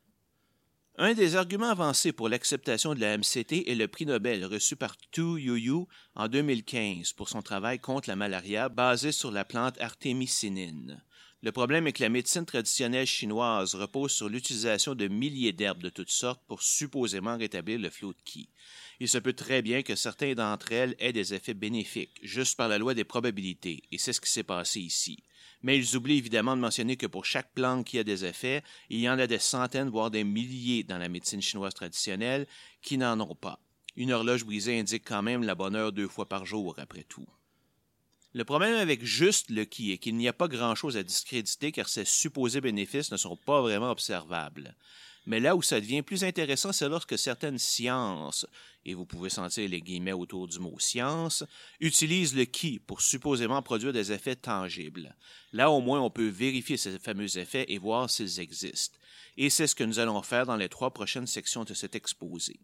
Un 0.96 1.12
des 1.12 1.36
arguments 1.36 1.68
avancés 1.68 2.12
pour 2.12 2.30
l'acceptation 2.30 2.94
de 2.94 3.00
la 3.00 3.18
MCT 3.18 3.68
est 3.68 3.74
le 3.74 3.86
prix 3.86 4.06
Nobel 4.06 4.46
reçu 4.46 4.74
par 4.74 4.96
Tu 5.10 5.20
Youyou 5.20 5.88
en 6.14 6.26
2015 6.26 7.12
pour 7.12 7.28
son 7.28 7.42
travail 7.42 7.80
contre 7.80 8.08
la 8.08 8.16
malaria 8.16 8.70
basé 8.70 9.12
sur 9.12 9.30
la 9.30 9.44
plante 9.44 9.78
artémisinine. 9.78 11.04
Le 11.40 11.52
problème 11.52 11.86
est 11.86 11.92
que 11.92 12.02
la 12.02 12.08
médecine 12.08 12.44
traditionnelle 12.44 13.06
chinoise 13.06 13.76
repose 13.76 14.10
sur 14.10 14.28
l'utilisation 14.28 14.96
de 14.96 15.06
milliers 15.06 15.52
d'herbes 15.52 15.82
de 15.82 15.88
toutes 15.88 16.10
sortes 16.10 16.42
pour 16.48 16.62
supposément 16.62 17.36
rétablir 17.36 17.78
le 17.78 17.90
flot 17.90 18.12
de 18.12 18.22
qi. 18.24 18.48
Il 18.98 19.08
se 19.08 19.18
peut 19.18 19.34
très 19.34 19.62
bien 19.62 19.82
que 19.82 19.94
certains 19.94 20.34
d'entre 20.34 20.72
elles 20.72 20.96
aient 20.98 21.12
des 21.12 21.34
effets 21.34 21.54
bénéfiques, 21.54 22.18
juste 22.24 22.56
par 22.56 22.66
la 22.66 22.78
loi 22.78 22.94
des 22.94 23.04
probabilités, 23.04 23.84
et 23.92 23.98
c'est 23.98 24.12
ce 24.12 24.20
qui 24.20 24.32
s'est 24.32 24.42
passé 24.42 24.80
ici. 24.80 25.22
Mais 25.62 25.78
ils 25.78 25.96
oublient 25.96 26.18
évidemment 26.18 26.56
de 26.56 26.60
mentionner 26.60 26.96
que 26.96 27.06
pour 27.06 27.24
chaque 27.24 27.52
plante 27.54 27.86
qui 27.86 28.00
a 28.00 28.04
des 28.04 28.24
effets, 28.24 28.64
il 28.90 28.98
y 28.98 29.08
en 29.08 29.20
a 29.20 29.28
des 29.28 29.38
centaines, 29.38 29.90
voire 29.90 30.10
des 30.10 30.24
milliers 30.24 30.82
dans 30.82 30.98
la 30.98 31.08
médecine 31.08 31.42
chinoise 31.42 31.74
traditionnelle 31.74 32.48
qui 32.82 32.98
n'en 32.98 33.20
ont 33.20 33.36
pas. 33.36 33.60
Une 33.94 34.10
horloge 34.10 34.44
brisée 34.44 34.80
indique 34.80 35.04
quand 35.06 35.22
même 35.22 35.44
la 35.44 35.54
bonne 35.54 35.76
heure 35.76 35.92
deux 35.92 36.08
fois 36.08 36.28
par 36.28 36.44
jour, 36.44 36.74
après 36.78 37.04
tout. 37.04 37.28
Le 38.34 38.44
problème 38.44 38.74
avec 38.74 39.04
juste 39.04 39.50
le 39.50 39.64
qui 39.64 39.92
est 39.92 39.98
qu'il 39.98 40.16
n'y 40.16 40.28
a 40.28 40.34
pas 40.34 40.48
grand-chose 40.48 40.96
à 40.98 41.02
discréditer 41.02 41.72
car 41.72 41.88
ces 41.88 42.04
supposés 42.04 42.60
bénéfices 42.60 43.10
ne 43.10 43.16
sont 43.16 43.36
pas 43.36 43.62
vraiment 43.62 43.90
observables. 43.90 44.76
Mais 45.24 45.40
là 45.40 45.56
où 45.56 45.62
ça 45.62 45.80
devient 45.80 46.02
plus 46.02 46.24
intéressant, 46.24 46.72
c'est 46.72 46.88
lorsque 46.88 47.18
certaines 47.18 47.58
sciences, 47.58 48.46
et 48.84 48.94
vous 48.94 49.04
pouvez 49.04 49.28
sentir 49.28 49.68
les 49.68 49.80
guillemets 49.80 50.12
autour 50.12 50.46
du 50.46 50.58
mot 50.58 50.78
science, 50.78 51.44
utilisent 51.80 52.34
le 52.34 52.44
qui 52.44 52.78
pour 52.78 53.00
supposément 53.00 53.62
produire 53.62 53.92
des 53.92 54.12
effets 54.12 54.36
tangibles. 54.36 55.14
Là 55.52 55.70
au 55.70 55.80
moins 55.80 56.00
on 56.00 56.10
peut 56.10 56.28
vérifier 56.28 56.76
ces 56.76 56.98
fameux 56.98 57.38
effets 57.38 57.66
et 57.68 57.78
voir 57.78 58.08
s'ils 58.08 58.40
existent. 58.40 58.98
Et 59.36 59.50
c'est 59.50 59.66
ce 59.66 59.74
que 59.74 59.84
nous 59.84 59.98
allons 59.98 60.22
faire 60.22 60.46
dans 60.46 60.56
les 60.56 60.68
trois 60.68 60.92
prochaines 60.92 61.26
sections 61.26 61.64
de 61.64 61.74
cet 61.74 61.94
exposé. 61.94 62.58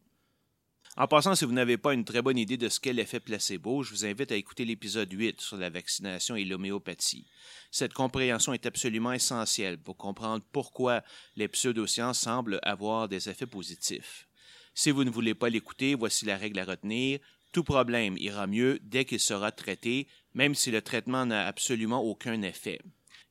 En 0.96 1.08
passant, 1.08 1.34
si 1.34 1.44
vous 1.44 1.52
n'avez 1.52 1.76
pas 1.76 1.92
une 1.92 2.04
très 2.04 2.22
bonne 2.22 2.38
idée 2.38 2.56
de 2.56 2.68
ce 2.68 2.78
qu'est 2.78 2.92
l'effet 2.92 3.18
placebo, 3.18 3.82
je 3.82 3.90
vous 3.90 4.04
invite 4.04 4.30
à 4.30 4.36
écouter 4.36 4.64
l'épisode 4.64 5.12
8 5.12 5.40
sur 5.40 5.56
la 5.56 5.68
vaccination 5.68 6.36
et 6.36 6.44
l'homéopathie. 6.44 7.26
Cette 7.72 7.92
compréhension 7.92 8.52
est 8.52 8.64
absolument 8.64 9.12
essentielle 9.12 9.76
pour 9.76 9.96
comprendre 9.96 10.44
pourquoi 10.52 11.02
les 11.34 11.48
pseudosciences 11.48 12.20
semblent 12.20 12.60
avoir 12.62 13.08
des 13.08 13.28
effets 13.28 13.46
positifs. 13.46 14.28
Si 14.72 14.92
vous 14.92 15.02
ne 15.02 15.10
voulez 15.10 15.34
pas 15.34 15.48
l'écouter, 15.48 15.96
voici 15.96 16.26
la 16.26 16.36
règle 16.36 16.60
à 16.60 16.64
retenir. 16.64 17.18
Tout 17.50 17.64
problème 17.64 18.16
ira 18.18 18.46
mieux 18.46 18.78
dès 18.84 19.04
qu'il 19.04 19.18
sera 19.18 19.50
traité, 19.50 20.06
même 20.32 20.54
si 20.54 20.70
le 20.70 20.80
traitement 20.80 21.26
n'a 21.26 21.48
absolument 21.48 22.02
aucun 22.02 22.40
effet. 22.42 22.80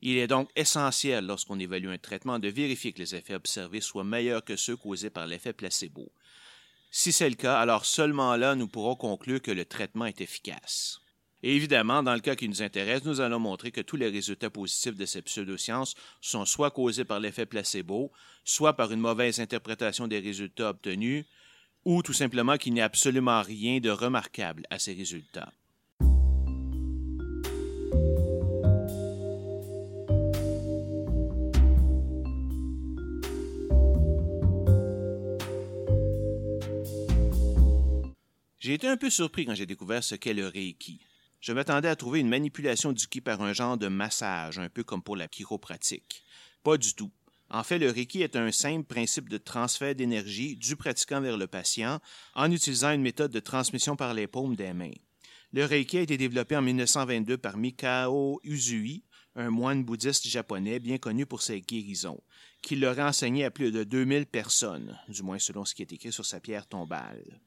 Il 0.02 0.18
est 0.18 0.28
donc 0.28 0.50
essentiel, 0.58 1.26
lorsqu'on 1.26 1.60
évalue 1.60 1.88
un 1.88 1.98
traitement, 1.98 2.40
de 2.40 2.50
vérifier 2.50 2.92
que 2.92 3.00
les 3.00 3.16
effets 3.16 3.36
observés 3.36 3.80
soient 3.80 4.04
meilleurs 4.04 4.44
que 4.44 4.58
ceux 4.58 4.76
causés 4.76 5.10
par 5.10 5.28
l'effet 5.28 5.54
placebo. 5.54 6.12
Si 6.96 7.12
c'est 7.12 7.28
le 7.28 7.36
cas, 7.36 7.58
alors 7.58 7.88
seulement 7.88 8.36
là 8.36 8.54
nous 8.54 8.68
pourrons 8.68 8.96
conclure 8.96 9.42
que 9.42 9.50
le 9.50 9.66
traitement 9.66 10.06
est 10.06 10.22
efficace. 10.22 11.00
Évidemment, 11.42 12.04
dans 12.04 12.14
le 12.14 12.20
cas 12.20 12.36
qui 12.36 12.48
nous 12.48 12.62
intéresse, 12.62 13.04
nous 13.04 13.20
allons 13.20 13.40
montrer 13.40 13.72
que 13.72 13.82
tous 13.82 13.96
les 13.96 14.10
résultats 14.10 14.52
positifs 14.52 14.96
de 14.96 15.08
ces 15.08 15.24
pseudosciences 15.24 15.96
sont 16.22 16.46
soit 16.46 16.70
causés 16.70 17.04
par 17.04 17.20
l'effet 17.20 17.48
placebo, 17.48 18.12
soit 18.44 18.74
par 18.74 18.92
une 18.92 19.00
mauvaise 19.00 19.40
interprétation 19.40 20.08
des 20.08 20.20
résultats 20.20 20.70
obtenus, 20.70 21.26
ou 21.84 22.04
tout 22.04 22.14
simplement 22.14 22.58
qu'il 22.58 22.76
n'y 22.76 22.82
a 22.82 22.86
absolument 22.86 23.42
rien 23.42 23.80
de 23.80 23.90
remarquable 23.90 24.68
à 24.70 24.78
ces 24.78 24.94
résultats. 24.94 25.52
J'ai 38.64 38.76
été 38.76 38.88
un 38.88 38.96
peu 38.96 39.10
surpris 39.10 39.46
quand 39.46 39.56
j'ai 39.56 39.66
découvert 39.66 40.06
ce 40.06 40.16
qu'est 40.16 40.34
le 40.34 40.48
Reiki. 40.48 41.02
Je 41.42 41.52
m'attendais 41.52 41.90
à 41.90 41.98
trouver 41.98 42.22
une 42.22 42.30
manipulation 42.30 42.94
du 42.94 43.08
ki 43.10 43.20
par 43.20 43.42
un 43.42 43.52
genre 43.52 43.78
de 43.78 43.90
massage, 43.90 44.58
un 44.58 44.70
peu 44.70 44.86
comme 44.86 45.04
pour 45.04 45.18
la 45.18 45.28
chiropratique. 45.28 46.24
Pas 46.64 46.78
du 46.78 46.94
tout. 46.94 47.12
En 47.50 47.62
fait, 47.64 47.78
le 47.78 47.92
Reiki 47.92 48.22
est 48.22 48.38
un 48.38 48.54
simple 48.54 48.86
principe 48.86 49.28
de 49.28 49.38
transfert 49.38 49.96
d'énergie 49.96 50.56
du 50.56 50.78
pratiquant 50.78 51.20
vers 51.20 51.36
le 51.36 51.48
patient 51.48 52.00
en 52.36 52.50
utilisant 52.50 52.94
une 52.94 53.02
méthode 53.02 53.34
de 53.34 53.42
transmission 53.42 53.98
par 53.98 54.14
les 54.14 54.28
paumes 54.28 54.56
des 54.56 54.72
mains. 54.72 54.96
Le 55.52 55.66
Reiki 55.66 55.98
a 55.98 56.02
été 56.04 56.16
développé 56.16 56.56
en 56.56 56.62
1922 56.62 57.38
par 57.38 57.58
Mikao 57.58 58.40
Uzui, 58.46 59.04
un 59.36 59.50
moine 59.50 59.84
bouddhiste 59.84 60.26
japonais 60.26 60.80
bien 60.80 61.00
connu 61.00 61.26
pour 61.26 61.42
ses 61.42 61.60
guérisons, 61.60 62.24
qui 62.62 62.78
l'aurait 62.78 63.04
enseigné 63.04 63.44
à 63.44 63.52
plus 63.52 63.74
de 63.74 63.84
2000 63.84 64.26
personnes, 64.26 64.98
du 65.10 65.22
moins 65.22 65.38
selon 65.38 65.66
ce 65.66 65.76
qui 65.76 65.82
est 65.82 65.92
écrit 65.92 66.14
sur 66.14 66.26
sa 66.26 66.40
pierre 66.40 66.66
tombale. 66.66 67.42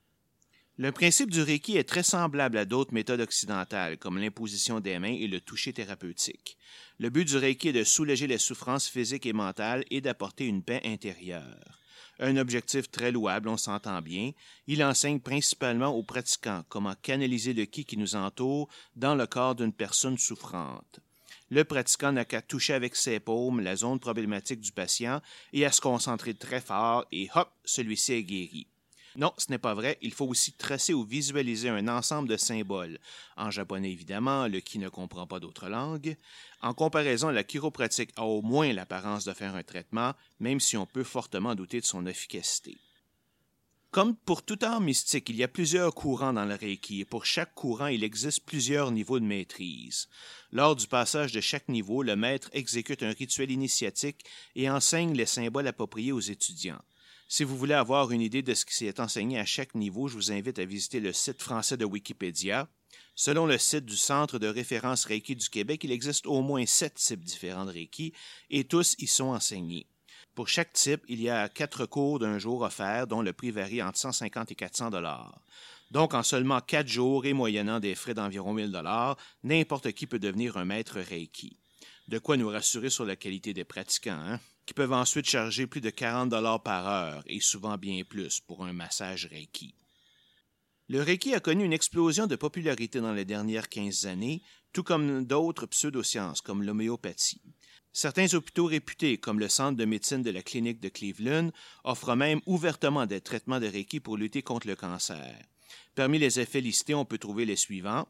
Le 0.79 0.93
principe 0.93 1.31
du 1.31 1.41
Reiki 1.41 1.79
est 1.79 1.89
très 1.89 2.03
semblable 2.03 2.59
à 2.59 2.67
d'autres 2.67 2.93
méthodes 2.93 3.23
occidentales, 3.23 3.97
comme 3.97 4.19
l'imposition 4.19 4.79
des 4.79 4.99
mains 4.99 5.17
et 5.19 5.27
le 5.27 5.41
toucher 5.41 5.73
thérapeutique. 5.73 6.59
Le 6.99 7.09
but 7.09 7.27
du 7.27 7.39
Reiki 7.39 7.69
est 7.69 7.73
de 7.73 7.83
soulager 7.83 8.27
les 8.27 8.37
souffrances 8.37 8.87
physiques 8.87 9.25
et 9.25 9.33
mentales 9.33 9.87
et 9.91 10.03
d'apporter 10.03 10.45
une 10.45 10.63
paix 10.63 10.83
intérieure. 10.85 11.81
Un 12.19 12.37
objectif 12.37 12.91
très 12.91 13.11
louable, 13.11 13.49
on 13.49 13.57
s'entend 13.57 14.03
bien. 14.03 14.33
Il 14.67 14.85
enseigne 14.85 15.19
principalement 15.19 15.95
aux 15.95 16.03
pratiquants 16.03 16.65
comment 16.69 16.95
canaliser 17.01 17.55
le 17.55 17.65
ki 17.65 17.87
qui 17.87 17.97
nous 17.97 18.15
entoure 18.15 18.69
dans 18.97 19.15
le 19.15 19.27
corps 19.27 19.55
d'une 19.55 19.73
personne 19.73 20.19
souffrante. 20.19 21.01
Le 21.49 21.65
pratiquant 21.65 22.13
n'a 22.13 22.27
qu'à 22.27 22.43
toucher 22.43 22.75
avec 22.75 22.97
ses 22.97 23.19
paumes 23.19 23.61
la 23.61 23.77
zone 23.77 23.99
problématique 23.99 24.61
du 24.61 24.73
patient 24.73 25.23
et 25.55 25.65
à 25.65 25.73
se 25.73 25.81
concentrer 25.81 26.35
très 26.35 26.61
fort 26.61 27.07
et 27.13 27.31
hop, 27.35 27.51
celui-ci 27.65 28.13
est 28.13 28.25
guéri. 28.25 28.67
Non, 29.17 29.33
ce 29.39 29.51
n'est 29.51 29.59
pas 29.59 29.73
vrai. 29.75 29.97
Il 30.03 30.13
faut 30.13 30.27
aussi 30.27 30.53
tracer 30.53 30.93
ou 30.93 31.03
visualiser 31.03 31.71
un 31.71 31.89
ensemble 31.89 32.29
de 32.29 32.37
symboles. 32.37 32.99
En 33.37 33.51
japonais, 33.51 33.91
évidemment, 33.91 34.47
le 34.47 34.61
qui 34.61 34.79
ne 34.79 34.91
comprend 34.91 35.27
pas 35.27 35.41
d'autres 35.41 35.69
langues. 35.69 36.17
En 36.61 36.75
comparaison, 36.75 37.31
la 37.31 37.43
chiropratique 37.43 38.13
a 38.17 38.25
au 38.25 38.43
moins 38.43 38.73
l'apparence 38.73 39.25
de 39.25 39.33
faire 39.33 39.55
un 39.55 39.63
traitement, 39.63 40.13
même 40.39 40.61
si 40.61 40.77
on 40.77 40.87
peut 40.87 41.05
fortement 41.05 41.55
douter 41.55 41.81
de 41.81 41.87
son 41.87 42.05
efficacité. 42.07 42.77
Comme 43.91 44.15
pour 44.15 44.43
tout 44.43 44.59
art 44.61 44.83
mystique, 44.83 45.31
il 45.31 45.37
y 45.37 45.43
a 45.43 45.49
plusieurs 45.49 45.95
courants 45.95 46.35
dans 46.35 46.45
le 46.45 46.55
Reiki 46.55 47.01
et 47.01 47.05
pour 47.07 47.25
chaque 47.25 47.55
courant, 47.55 47.87
il 47.87 48.05
existe 48.05 48.45
plusieurs 48.45 48.91
niveaux 48.91 49.21
de 49.21 49.25
maîtrise. 49.25 50.09
Lors 50.53 50.77
du 50.77 50.87
passage 50.87 51.33
de 51.33 51.41
chaque 51.41 51.71
niveau, 51.71 52.03
le 52.03 52.15
maître 52.17 52.51
exécute 52.53 53.03
un 53.03 53.13
rituel 53.13 53.51
initiatique 53.51 54.27
et 54.55 54.69
enseigne 54.69 55.15
les 55.15 55.25
symboles 55.25 55.69
appropriés 55.69 56.13
aux 56.13 56.21
étudiants. 56.21 56.83
Si 57.29 57.43
vous 57.43 57.57
voulez 57.57 57.75
avoir 57.75 58.13
une 58.13 58.21
idée 58.21 58.43
de 58.43 58.55
ce 58.55 58.65
qui 58.65 58.75
s'est 58.75 59.01
enseigné 59.01 59.41
à 59.41 59.45
chaque 59.45 59.75
niveau, 59.75 60.07
je 60.07 60.15
vous 60.15 60.31
invite 60.31 60.61
à 60.61 60.65
visiter 60.65 61.01
le 61.01 61.13
site 61.13 61.43
français 61.43 61.77
de 61.77 61.85
Wikipédia. 61.85 62.69
Selon 63.17 63.47
le 63.47 63.59
site 63.59 63.85
du 63.85 63.97
Centre 63.97 64.39
de 64.39 64.47
référence 64.47 65.05
Reiki 65.07 65.35
du 65.35 65.49
Québec, 65.49 65.83
il 65.83 65.91
existe 65.91 66.27
au 66.27 66.41
moins 66.41 66.65
sept 66.67 66.95
types 66.95 67.25
différents 67.25 67.65
de 67.65 67.73
Reiki 67.73 68.13
et 68.49 68.63
tous 68.63 68.95
y 68.99 69.09
sont 69.09 69.35
enseignés. 69.35 69.89
Pour 70.37 70.47
chaque 70.47 70.73
type, 70.73 71.03
il 71.09 71.21
y 71.21 71.29
a 71.29 71.49
quatre 71.49 71.85
cours 71.87 72.21
d'un 72.21 72.39
jour 72.39 72.63
offerts 72.63 73.09
dont 73.09 73.23
le 73.23 73.33
prix 73.33 73.51
varie 73.51 73.83
entre 73.83 73.99
150 73.99 74.53
et 74.53 74.55
400 74.55 74.91
dollars. 74.91 75.41
Donc, 75.91 76.15
en 76.15 76.23
seulement 76.23 76.61
quatre 76.61 76.89
jours 76.89 77.27
et 77.27 77.33
moyennant 77.33 77.81
des 77.81 77.97
frais 77.97 78.15
d'environ 78.15 78.53
1000 78.53 78.71
dollars, 78.71 79.17
n'importe 79.43 79.91
qui 79.93 80.07
peut 80.07 80.21
devenir 80.21 80.59
un 80.59 80.65
maître 80.65 81.01
Reiki. 81.01 81.59
De 82.07 82.21
quoi 82.21 82.37
nous 82.37 82.49
rassurer 82.49 82.91
sur 82.91 83.05
la 83.05 83.17
qualité 83.17 83.53
des 83.53 83.65
pratiquants, 83.65 84.13
hein? 84.13 84.39
Qui 84.67 84.75
peuvent 84.75 84.93
ensuite 84.93 85.27
charger 85.27 85.67
plus 85.67 85.81
de 85.81 85.91
40 85.91 86.29
dollars 86.29 86.63
par 86.63 86.87
heure 86.89 87.23
et 87.27 87.41
souvent 87.41 87.79
bien 87.79 88.03
plus 88.05 88.41
pour 88.41 88.65
un 88.65 88.73
massage 88.73 89.27
Reiki. 89.27 89.75
Le 90.89 91.03
Reiki 91.03 91.35
a 91.35 91.41
connu 91.41 91.65
une 91.65 91.73
explosion 91.73 92.27
de 92.27 92.37
popularité 92.37 93.01
dans 93.01 93.13
les 93.13 93.25
dernières 93.25 93.69
15 93.69 94.07
années, 94.07 94.43
tout 94.73 94.83
comme 94.83 95.25
d'autres 95.25 95.67
pseudosciences 95.67 96.41
comme 96.41 96.63
l'homéopathie. 96.63 97.41
Certains 97.93 98.35
hôpitaux 98.35 98.67
réputés, 98.67 99.19
comme 99.19 99.41
le 99.41 99.49
Centre 99.49 99.79
de 99.79 99.85
médecine 99.85 100.23
de 100.23 100.31
la 100.31 100.43
clinique 100.43 100.81
de 100.81 100.91
Cleveland, 100.91 101.51
offrent 101.83 102.15
même 102.15 102.41
ouvertement 102.45 103.07
des 103.07 103.21
traitements 103.21 103.59
de 103.59 103.67
Reiki 103.67 104.01
pour 104.01 104.17
lutter 104.17 104.43
contre 104.43 104.67
le 104.67 104.77
cancer. 104.77 105.35
Parmi 105.95 106.19
les 106.19 106.39
effets 106.39 106.61
listés, 106.61 106.95
on 106.95 107.07
peut 107.07 107.19
trouver 107.19 107.47
les 107.47 107.57
suivants 107.57 108.07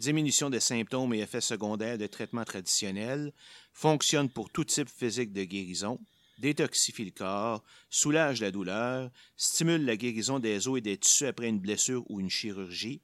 diminution 0.00 0.50
des 0.50 0.60
symptômes 0.60 1.14
et 1.14 1.20
effets 1.20 1.40
secondaires 1.40 1.98
de 1.98 2.06
traitements 2.06 2.44
traditionnels, 2.44 3.32
fonctionne 3.72 4.28
pour 4.28 4.50
tout 4.50 4.64
type 4.64 4.88
physique 4.88 5.32
de 5.32 5.44
guérison, 5.44 6.00
détoxifie 6.38 7.04
le 7.04 7.10
corps, 7.12 7.62
soulage 7.90 8.40
la 8.40 8.50
douleur, 8.50 9.10
stimule 9.36 9.84
la 9.84 9.96
guérison 9.96 10.38
des 10.38 10.66
os 10.66 10.78
et 10.78 10.80
des 10.80 10.98
tissus 10.98 11.26
après 11.26 11.48
une 11.48 11.60
blessure 11.60 12.04
ou 12.10 12.18
une 12.18 12.30
chirurgie, 12.30 13.02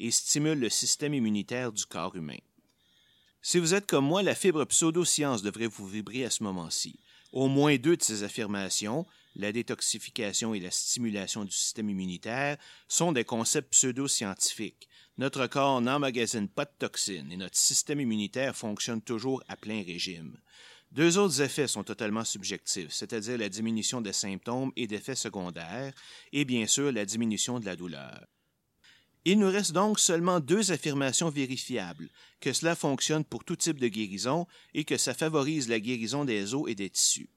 et 0.00 0.10
stimule 0.10 0.58
le 0.58 0.68
système 0.68 1.14
immunitaire 1.14 1.72
du 1.72 1.86
corps 1.86 2.16
humain. 2.16 2.40
Si 3.40 3.58
vous 3.58 3.74
êtes 3.74 3.86
comme 3.86 4.06
moi, 4.06 4.22
la 4.22 4.34
fibre 4.34 4.64
pseudoscience 4.64 5.42
devrait 5.42 5.66
vous 5.66 5.86
vibrer 5.86 6.24
à 6.24 6.30
ce 6.30 6.42
moment-ci. 6.42 6.98
Au 7.32 7.48
moins 7.48 7.76
deux 7.76 7.96
de 7.96 8.02
ces 8.02 8.24
affirmations, 8.24 9.06
la 9.36 9.52
détoxification 9.52 10.54
et 10.54 10.60
la 10.60 10.70
stimulation 10.70 11.44
du 11.44 11.52
système 11.52 11.88
immunitaire, 11.88 12.58
sont 12.88 13.12
des 13.12 13.24
concepts 13.24 13.72
pseudo-scientifiques, 13.72 14.88
notre 15.18 15.46
corps 15.46 15.80
n'emmagasine 15.80 16.48
pas 16.48 16.64
de 16.64 16.72
toxines 16.78 17.30
et 17.30 17.36
notre 17.36 17.56
système 17.56 18.00
immunitaire 18.00 18.56
fonctionne 18.56 19.02
toujours 19.02 19.42
à 19.48 19.56
plein 19.56 19.82
régime. 19.82 20.38
Deux 20.90 21.16
autres 21.16 21.40
effets 21.40 21.68
sont 21.68 21.84
totalement 21.84 22.24
subjectifs, 22.24 22.92
c'est-à-dire 22.92 23.38
la 23.38 23.48
diminution 23.48 24.00
des 24.00 24.12
symptômes 24.12 24.72
et 24.76 24.86
d'effets 24.86 25.14
secondaires, 25.14 25.94
et 26.32 26.44
bien 26.44 26.66
sûr 26.66 26.92
la 26.92 27.06
diminution 27.06 27.60
de 27.60 27.64
la 27.64 27.76
douleur. 27.76 28.26
Il 29.24 29.38
nous 29.38 29.50
reste 29.50 29.72
donc 29.72 30.00
seulement 30.00 30.40
deux 30.40 30.72
affirmations 30.72 31.30
vérifiables, 31.30 32.10
que 32.40 32.52
cela 32.52 32.74
fonctionne 32.74 33.24
pour 33.24 33.44
tout 33.44 33.56
type 33.56 33.78
de 33.78 33.88
guérison 33.88 34.46
et 34.74 34.84
que 34.84 34.96
ça 34.96 35.14
favorise 35.14 35.68
la 35.68 35.78
guérison 35.78 36.24
des 36.24 36.54
os 36.54 36.68
et 36.68 36.74
des 36.74 36.90
tissus. 36.90 37.30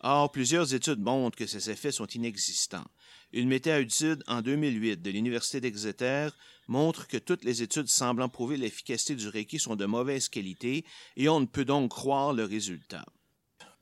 Or, 0.00 0.30
plusieurs 0.30 0.74
études 0.74 1.00
montrent 1.00 1.36
que 1.36 1.46
ces 1.46 1.70
effets 1.70 1.90
sont 1.90 2.06
inexistants. 2.06 2.86
Une 3.32 3.48
méta-étude 3.48 4.22
en 4.26 4.42
2008 4.42 5.02
de 5.02 5.10
l'Université 5.10 5.60
d'Exeter 5.60 6.28
montre 6.68 7.06
que 7.06 7.16
toutes 7.16 7.44
les 7.44 7.62
études 7.62 7.88
semblant 7.88 8.28
prouver 8.28 8.56
l'efficacité 8.56 9.14
du 9.14 9.28
Reiki 9.28 9.58
sont 9.58 9.76
de 9.76 9.86
mauvaise 9.86 10.28
qualité 10.28 10.84
et 11.16 11.28
on 11.28 11.40
ne 11.40 11.46
peut 11.46 11.64
donc 11.64 11.90
croire 11.90 12.32
le 12.32 12.44
résultat. 12.44 13.04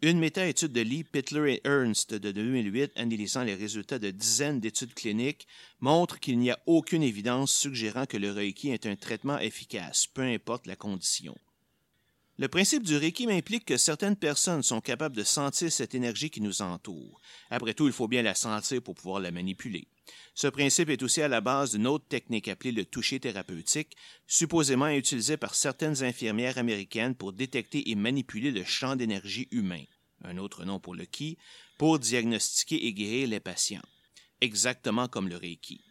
Une 0.05 0.19
méta-étude 0.19 0.73
de 0.73 0.81
Lee, 0.81 1.05
Pitler 1.05 1.53
et 1.53 1.61
Ernst 1.65 2.13
de 2.13 2.33
2008 2.33 2.91
analysant 2.97 3.45
les 3.45 3.55
résultats 3.55 4.01
de 4.01 4.11
dizaines 4.11 4.59
d'études 4.59 4.95
cliniques 4.95 5.47
montre 5.79 6.19
qu'il 6.19 6.39
n'y 6.39 6.51
a 6.51 6.59
aucune 6.67 7.05
évidence 7.05 7.53
suggérant 7.55 8.07
que 8.07 8.17
le 8.17 8.33
Reiki 8.33 8.71
est 8.71 8.87
un 8.87 8.97
traitement 8.97 9.39
efficace, 9.39 10.09
peu 10.09 10.23
importe 10.23 10.67
la 10.67 10.75
condition. 10.75 11.37
Le 12.43 12.49
principe 12.49 12.83
du 12.83 12.97
Reiki 12.97 13.31
implique 13.31 13.67
que 13.67 13.77
certaines 13.77 14.17
personnes 14.17 14.65
sont 14.65 14.81
capables 14.81 15.15
de 15.15 15.23
sentir 15.23 15.71
cette 15.71 15.95
énergie 15.95 16.29
qui 16.29 16.41
nous 16.41 16.61
entoure. 16.61 17.21
Après 17.51 17.73
tout, 17.73 17.87
il 17.87 17.93
faut 17.93 18.09
bien 18.09 18.23
la 18.23 18.35
sentir 18.35 18.83
pour 18.83 18.97
pouvoir 18.97 19.21
la 19.21 19.31
manipuler. 19.31 19.87
Ce 20.35 20.49
principe 20.49 20.89
est 20.89 21.05
aussi 21.05 21.23
à 21.23 21.29
la 21.29 21.41
base 21.41 21.71
d'une 21.71 21.87
autre 21.87 22.09
technique 22.09 22.49
appelée 22.49 22.73
le 22.73 22.85
toucher 22.85 23.21
thérapeutique, 23.21 23.95
supposément 24.27 24.89
utilisée 24.89 25.37
par 25.37 25.55
certaines 25.55 26.03
infirmières 26.03 26.59
américaines 26.59 27.15
pour 27.15 27.33
détecter 27.33 27.89
et 27.89 27.95
manipuler 27.95 28.51
le 28.51 28.65
champ 28.65 28.97
d'énergie 28.97 29.47
humain, 29.53 29.85
un 30.25 30.37
autre 30.37 30.65
nom 30.65 30.81
pour 30.81 30.97
le 30.97 31.05
Ki, 31.05 31.39
pour 31.79 32.01
diagnostiquer 32.01 32.87
et 32.87 32.93
guérir 32.93 33.29
les 33.29 33.39
patients, 33.39 33.87
exactement 34.41 35.07
comme 35.07 35.29
le 35.29 35.37
Reiki. 35.37 35.85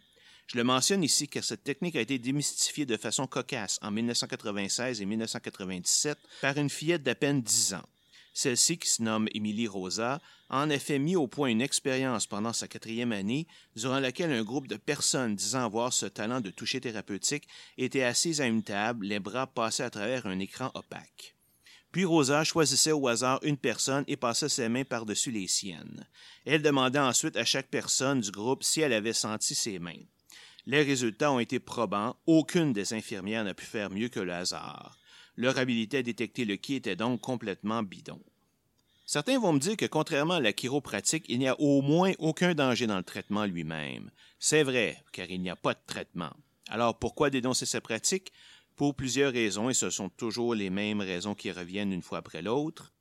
Je 0.52 0.58
le 0.58 0.64
mentionne 0.64 1.02
ici 1.02 1.28
car 1.28 1.42
cette 1.42 1.64
technique 1.64 1.96
a 1.96 2.02
été 2.02 2.18
démystifiée 2.18 2.84
de 2.84 2.98
façon 2.98 3.26
cocasse 3.26 3.78
en 3.80 3.90
1996 3.90 5.00
et 5.00 5.06
1997 5.06 6.18
par 6.42 6.58
une 6.58 6.68
fillette 6.68 7.02
d'à 7.02 7.14
peine 7.14 7.40
10 7.40 7.72
ans. 7.72 7.88
Celle-ci, 8.34 8.76
qui 8.76 8.86
se 8.86 9.02
nomme 9.02 9.28
Émilie 9.32 9.66
Rosa, 9.66 10.20
a 10.50 10.62
en 10.62 10.68
effet 10.68 10.98
mis 10.98 11.16
au 11.16 11.26
point 11.26 11.48
une 11.48 11.62
expérience 11.62 12.26
pendant 12.26 12.52
sa 12.52 12.68
quatrième 12.68 13.12
année, 13.12 13.46
durant 13.76 13.98
laquelle 13.98 14.30
un 14.30 14.42
groupe 14.42 14.68
de 14.68 14.76
personnes 14.76 15.36
disant 15.36 15.64
avoir 15.64 15.90
ce 15.90 16.04
talent 16.04 16.42
de 16.42 16.50
toucher 16.50 16.82
thérapeutique 16.82 17.48
était 17.78 18.02
assise 18.02 18.42
à 18.42 18.46
une 18.46 18.62
table, 18.62 19.06
les 19.06 19.20
bras 19.20 19.46
passés 19.46 19.84
à 19.84 19.90
travers 19.90 20.26
un 20.26 20.38
écran 20.38 20.70
opaque. 20.74 21.34
Puis 21.92 22.04
Rosa 22.04 22.44
choisissait 22.44 22.92
au 22.92 23.08
hasard 23.08 23.40
une 23.42 23.56
personne 23.56 24.04
et 24.06 24.18
passait 24.18 24.50
ses 24.50 24.68
mains 24.68 24.84
par-dessus 24.84 25.30
les 25.30 25.48
siennes. 25.48 26.06
Elle 26.44 26.60
demandait 26.60 26.98
ensuite 26.98 27.38
à 27.38 27.46
chaque 27.46 27.68
personne 27.68 28.20
du 28.20 28.30
groupe 28.30 28.62
si 28.62 28.82
elle 28.82 28.92
avait 28.92 29.14
senti 29.14 29.54
ses 29.54 29.78
mains. 29.78 30.04
Les 30.66 30.82
résultats 30.82 31.32
ont 31.32 31.40
été 31.40 31.58
probants, 31.58 32.16
aucune 32.26 32.72
des 32.72 32.94
infirmières 32.94 33.44
n'a 33.44 33.54
pu 33.54 33.64
faire 33.64 33.90
mieux 33.90 34.08
que 34.08 34.20
le 34.20 34.32
hasard. 34.32 34.96
Leur 35.36 35.58
habilité 35.58 35.98
à 35.98 36.02
détecter 36.02 36.44
le 36.44 36.56
qui 36.56 36.74
était 36.74 36.94
donc 36.94 37.20
complètement 37.20 37.82
bidon. 37.82 38.20
Certains 39.04 39.40
vont 39.40 39.52
me 39.52 39.58
dire 39.58 39.76
que 39.76 39.86
contrairement 39.86 40.34
à 40.34 40.40
la 40.40 40.52
chiropratique, 40.52 41.24
il 41.28 41.40
n'y 41.40 41.48
a 41.48 41.58
au 41.60 41.82
moins 41.82 42.12
aucun 42.18 42.54
danger 42.54 42.86
dans 42.86 42.96
le 42.96 43.02
traitement 43.02 43.44
lui-même. 43.44 44.10
C'est 44.38 44.62
vrai, 44.62 45.02
car 45.12 45.28
il 45.30 45.42
n'y 45.42 45.50
a 45.50 45.56
pas 45.56 45.74
de 45.74 45.80
traitement. 45.86 46.32
Alors 46.68 46.98
pourquoi 46.98 47.28
dénoncer 47.28 47.66
cette 47.66 47.82
pratique? 47.82 48.32
Pour 48.76 48.94
plusieurs 48.94 49.32
raisons, 49.32 49.68
et 49.68 49.74
ce 49.74 49.90
sont 49.90 50.08
toujours 50.08 50.54
les 50.54 50.70
mêmes 50.70 51.00
raisons 51.00 51.34
qui 51.34 51.50
reviennent 51.50 51.92
une 51.92 52.02
fois 52.02 52.18
après 52.18 52.40
l'autre. 52.40 52.92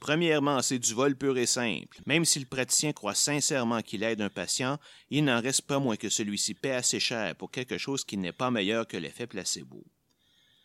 Premièrement, 0.00 0.62
c'est 0.62 0.78
du 0.78 0.94
vol 0.94 1.14
pur 1.14 1.36
et 1.36 1.46
simple. 1.46 2.00
Même 2.06 2.24
si 2.24 2.40
le 2.40 2.46
praticien 2.46 2.92
croit 2.92 3.14
sincèrement 3.14 3.82
qu'il 3.82 4.02
aide 4.02 4.22
un 4.22 4.30
patient, 4.30 4.78
il 5.10 5.24
n'en 5.24 5.42
reste 5.42 5.62
pas 5.62 5.78
moins 5.78 5.96
que 5.96 6.08
celui-ci 6.08 6.54
paie 6.54 6.72
assez 6.72 6.98
cher 6.98 7.36
pour 7.36 7.50
quelque 7.50 7.76
chose 7.76 8.04
qui 8.04 8.16
n'est 8.16 8.32
pas 8.32 8.50
meilleur 8.50 8.88
que 8.88 8.96
l'effet 8.96 9.26
placebo. 9.26 9.84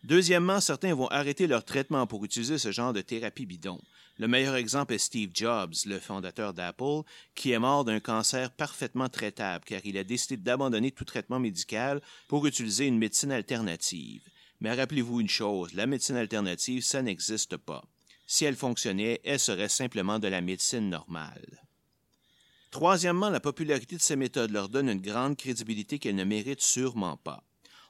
Deuxièmement, 0.06 0.62
certains 0.62 0.94
vont 0.94 1.08
arrêter 1.08 1.48
leur 1.48 1.66
traitement 1.66 2.08
pour 2.08 2.24
utiliser 2.24 2.58
ce 2.58 2.72
genre 2.72 2.94
de 2.94 3.02
thérapie 3.02 3.46
bidon. 3.46 3.82
Le 4.18 4.28
meilleur 4.28 4.56
exemple 4.56 4.94
est 4.94 5.00
Steve 5.00 5.32
Jobs, 5.34 5.74
le 5.86 6.00
fondateur 6.00 6.54
d'Apple, 6.54 7.02
qui 7.34 7.52
est 7.52 7.60
mort 7.60 7.84
d'un 7.84 8.00
cancer 8.00 8.52
parfaitement 8.52 9.10
traitable 9.10 9.66
car 9.66 9.82
il 9.84 9.98
a 9.98 10.06
décidé 10.06 10.38
d'abandonner 10.38 10.92
tout 10.92 11.04
traitement 11.04 11.40
médical 11.40 12.02
pour 12.30 12.46
utiliser 12.46 12.86
une 12.86 13.00
médecine 13.00 13.32
alternative. 13.32 14.22
Mais 14.62 14.74
rappelez-vous 14.74 15.20
une 15.20 15.28
chose, 15.28 15.74
la 15.74 15.88
médecine 15.88 16.16
alternative, 16.16 16.84
ça 16.84 17.02
n'existe 17.02 17.58
pas. 17.58 17.84
Si 18.28 18.46
elle 18.46 18.56
fonctionnait, 18.56 19.22
elle 19.24 19.40
serait 19.40 19.70
simplement 19.70 20.20
de 20.20 20.28
la 20.28 20.42
médecine 20.42 20.90
normale. 20.90 21.62
Troisièmement, 22.72 23.30
la 23.30 23.40
popularité 23.40 23.96
de 23.96 24.02
ces 24.02 24.16
méthodes 24.16 24.52
leur 24.52 24.70
donne 24.70 24.90
une 24.90 25.02
grande 25.02 25.38
crédibilité 25.38 26.00
qu'elles 26.00 26.16
ne 26.16 26.24
méritent 26.24 26.62
sûrement 26.62 27.18
pas 27.18 27.44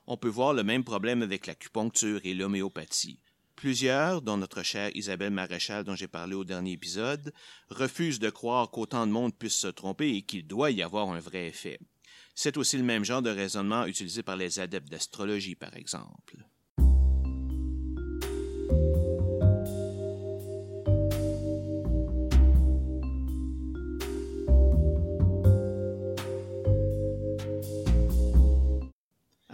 on 0.08 0.18
peut 0.18 0.30
voir 0.30 0.54
le 0.54 0.64
même 0.64 0.84
problème 0.84 1.22
avec 1.22 1.48
l'acupuncture 1.48 2.22
et 2.24 2.34
l'homéopathie. 2.34 3.20
Plusieurs, 3.56 4.22
dont 4.22 4.38
notre 4.38 4.64
chère 4.64 4.92
Isabelle 4.96 5.32
Maréchal 5.32 5.84
dont 5.84 5.96
j'ai 5.96 6.08
parlé 6.08 6.36
au 6.36 6.44
dernier 6.44 6.74
épisode, 6.74 7.34
refusent 7.70 8.20
de 8.20 8.30
croire 8.30 8.70
qu'autant 8.70 9.08
de 9.08 9.12
monde 9.12 9.36
puisse 9.36 9.56
se 9.56 9.68
tromper 9.68 10.10
et 10.10 10.22
qu'il 10.22 10.46
doit 10.46 10.72
y 10.72 10.84
avoir 10.84 11.10
un 11.10 11.20
vrai 11.20 11.48
effet. 11.48 11.80
C'est 12.36 12.58
aussi 12.58 12.78
le 12.78 12.84
même 12.84 13.06
genre 13.06 13.22
de 13.22 13.30
raisonnement 13.30 13.86
utilisé 13.86 14.24
par 14.24 14.36
les 14.36 14.60
adeptes 14.60 14.90
d'astrologie, 14.90 15.56
par 15.56 15.76
exemple. 15.78 16.46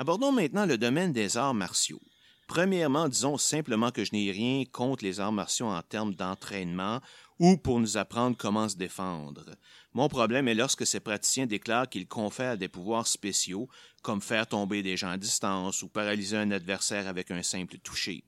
Abordons 0.01 0.31
maintenant 0.31 0.65
le 0.65 0.79
domaine 0.79 1.13
des 1.13 1.37
arts 1.37 1.53
martiaux. 1.53 2.01
Premièrement, 2.47 3.07
disons 3.07 3.37
simplement 3.37 3.91
que 3.91 4.03
je 4.03 4.13
n'ai 4.13 4.31
rien 4.31 4.63
contre 4.65 5.03
les 5.03 5.19
arts 5.19 5.31
martiaux 5.31 5.67
en 5.67 5.83
termes 5.83 6.15
d'entraînement 6.15 7.01
ou 7.37 7.55
pour 7.55 7.79
nous 7.79 7.97
apprendre 7.97 8.35
comment 8.35 8.67
se 8.67 8.77
défendre. 8.77 9.55
Mon 9.93 10.09
problème 10.09 10.47
est 10.47 10.55
lorsque 10.55 10.87
ces 10.87 11.01
praticiens 11.01 11.45
déclarent 11.45 11.87
qu'ils 11.87 12.07
confèrent 12.07 12.57
des 12.57 12.67
pouvoirs 12.67 13.05
spéciaux, 13.05 13.69
comme 14.01 14.23
faire 14.23 14.47
tomber 14.47 14.81
des 14.81 14.97
gens 14.97 15.11
à 15.11 15.17
distance 15.17 15.83
ou 15.83 15.87
paralyser 15.87 16.37
un 16.37 16.49
adversaire 16.49 17.07
avec 17.07 17.29
un 17.29 17.43
simple 17.43 17.77
toucher. 17.77 18.23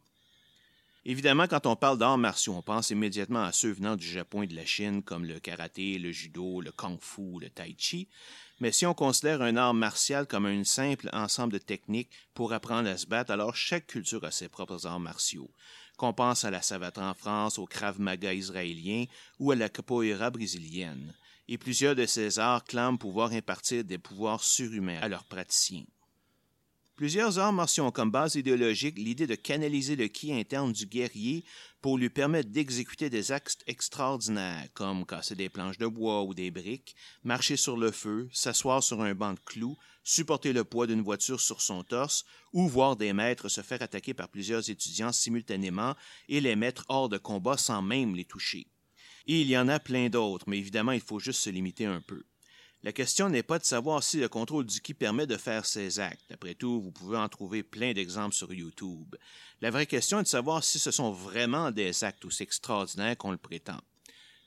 Évidemment, 1.06 1.48
quand 1.48 1.66
on 1.66 1.76
parle 1.76 1.98
d'arts 1.98 2.20
martiaux, 2.20 2.54
on 2.54 2.62
pense 2.62 2.92
immédiatement 2.92 3.44
à 3.44 3.52
ceux 3.52 3.72
venant 3.72 3.96
du 3.96 4.08
Japon 4.08 4.44
et 4.44 4.48
de 4.48 4.56
la 4.56 4.66
Chine, 4.66 5.02
comme 5.02 5.26
le 5.26 5.40
karaté, 5.40 5.98
le 5.98 6.12
judo, 6.12 6.62
le 6.62 6.72
kung-fu, 6.72 7.40
le 7.42 7.50
tai 7.50 7.76
chi, 7.80 8.08
mais 8.64 8.72
si 8.72 8.86
on 8.86 8.94
considère 8.94 9.42
un 9.42 9.58
art 9.58 9.74
martial 9.74 10.26
comme 10.26 10.46
un 10.46 10.64
simple 10.64 11.10
ensemble 11.12 11.52
de 11.52 11.58
techniques 11.58 12.10
pour 12.34 12.54
apprendre 12.54 12.88
à 12.88 12.96
se 12.96 13.06
battre, 13.06 13.32
alors 13.32 13.58
chaque 13.58 13.88
culture 13.88 14.24
a 14.24 14.32
ses 14.32 14.48
propres 14.48 14.88
arts 14.88 15.02
martiaux. 15.02 15.52
Qu'on 15.98 16.14
pense 16.14 16.46
à 16.46 16.50
la 16.50 16.62
savate 16.62 16.98
en 16.98 17.14
France, 17.14 17.60
au 17.60 17.66
Krav 17.66 18.00
Maga 18.00 18.34
israélien 18.34 19.04
ou 19.38 19.52
à 19.52 19.58
la 19.58 19.68
capoeira 19.68 20.30
brésilienne. 20.30 21.14
Et 21.50 21.58
plusieurs 21.58 21.94
de 21.94 22.06
ces 22.06 22.40
arts 22.40 22.64
clament 22.64 22.96
pouvoir 22.96 23.34
impartir 23.34 23.84
des 23.84 23.98
pouvoirs 23.98 24.42
surhumains 24.42 25.02
à 25.02 25.10
leurs 25.10 25.26
praticiens. 25.26 25.84
Plusieurs 26.96 27.40
arts 27.40 27.54
martiaux 27.54 27.86
ont 27.86 27.92
comme 27.92 28.12
base 28.12 28.36
idéologique 28.36 29.00
l'idée 29.00 29.26
de 29.26 29.34
canaliser 29.34 29.96
le 29.96 30.08
ki 30.08 30.32
interne 30.32 30.72
du 30.72 30.86
guerrier 30.86 31.44
pour 31.82 31.98
lui 31.98 32.12
permettre 32.12 32.52
d'exécuter 32.52 33.10
des 33.10 33.32
actes 33.32 33.64
extraordinaires, 33.66 34.68
comme 34.76 35.04
casser 35.04 35.34
des 35.34 35.50
planches 35.50 35.80
de 35.80 35.88
bois 35.88 36.22
ou 36.22 36.36
des 36.36 36.52
briques, 36.52 36.96
marcher 37.24 37.58
sur 37.58 37.78
le 37.78 37.90
feu, 37.90 38.30
s'asseoir 38.32 38.84
sur 38.84 39.02
un 39.02 39.16
banc 39.16 39.34
de 39.34 39.40
clous, 39.40 39.76
supporter 40.04 40.54
le 40.54 40.64
poids 40.64 40.86
d'une 40.86 41.02
voiture 41.02 41.42
sur 41.42 41.62
son 41.62 41.84
torse, 41.84 42.26
ou 42.54 42.68
voir 42.68 42.96
des 42.96 43.12
maîtres 43.12 43.50
se 43.50 43.62
faire 43.62 43.82
attaquer 43.82 44.14
par 44.14 44.30
plusieurs 44.30 44.70
étudiants 44.70 45.12
simultanément 45.12 45.96
et 46.30 46.42
les 46.42 46.56
mettre 46.56 46.86
hors 46.90 47.10
de 47.10 47.18
combat 47.18 47.58
sans 47.58 47.82
même 47.82 48.16
les 48.16 48.26
toucher. 48.26 48.68
Il 49.26 49.50
y 49.50 49.58
en 49.58 49.68
a 49.68 49.80
plein 49.80 50.10
d'autres, 50.10 50.46
mais 50.48 50.60
évidemment 50.60 50.92
il 50.92 51.02
faut 51.02 51.20
juste 51.20 51.42
se 51.42 51.50
limiter 51.50 51.88
un 51.88 52.02
peu. 52.02 52.24
La 52.84 52.92
question 52.92 53.30
n'est 53.30 53.44
pas 53.44 53.60
de 53.60 53.64
savoir 53.64 54.04
si 54.04 54.20
le 54.20 54.28
contrôle 54.28 54.66
du 54.66 54.82
qui 54.82 54.94
permet 54.94 55.26
de 55.26 55.38
faire 55.38 55.66
ces 55.66 56.02
actes. 56.02 56.30
Après 56.34 56.54
tout, 56.54 56.82
vous 56.82 56.92
pouvez 56.92 57.18
en 57.18 57.30
trouver 57.30 57.64
plein 57.64 57.94
d'exemples 57.94 58.36
sur 58.36 58.54
YouTube. 58.54 59.16
La 59.62 59.72
vraie 59.72 59.86
question 59.86 60.20
est 60.20 60.24
de 60.24 60.28
savoir 60.28 60.66
si 60.66 60.80
ce 60.80 60.92
sont 60.92 61.12
vraiment 61.12 61.72
des 61.72 62.04
actes 62.04 62.26
aussi 62.26 62.44
extraordinaires 62.44 63.18
qu'on 63.18 63.32
le 63.32 63.38
prétend. 63.38 63.80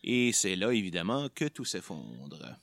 Et 0.05 0.33
c'est 0.33 0.55
là, 0.55 0.71
évidemment, 0.73 1.31
que 1.35 1.47
tout 1.47 1.65
s'effondre. 1.65 2.59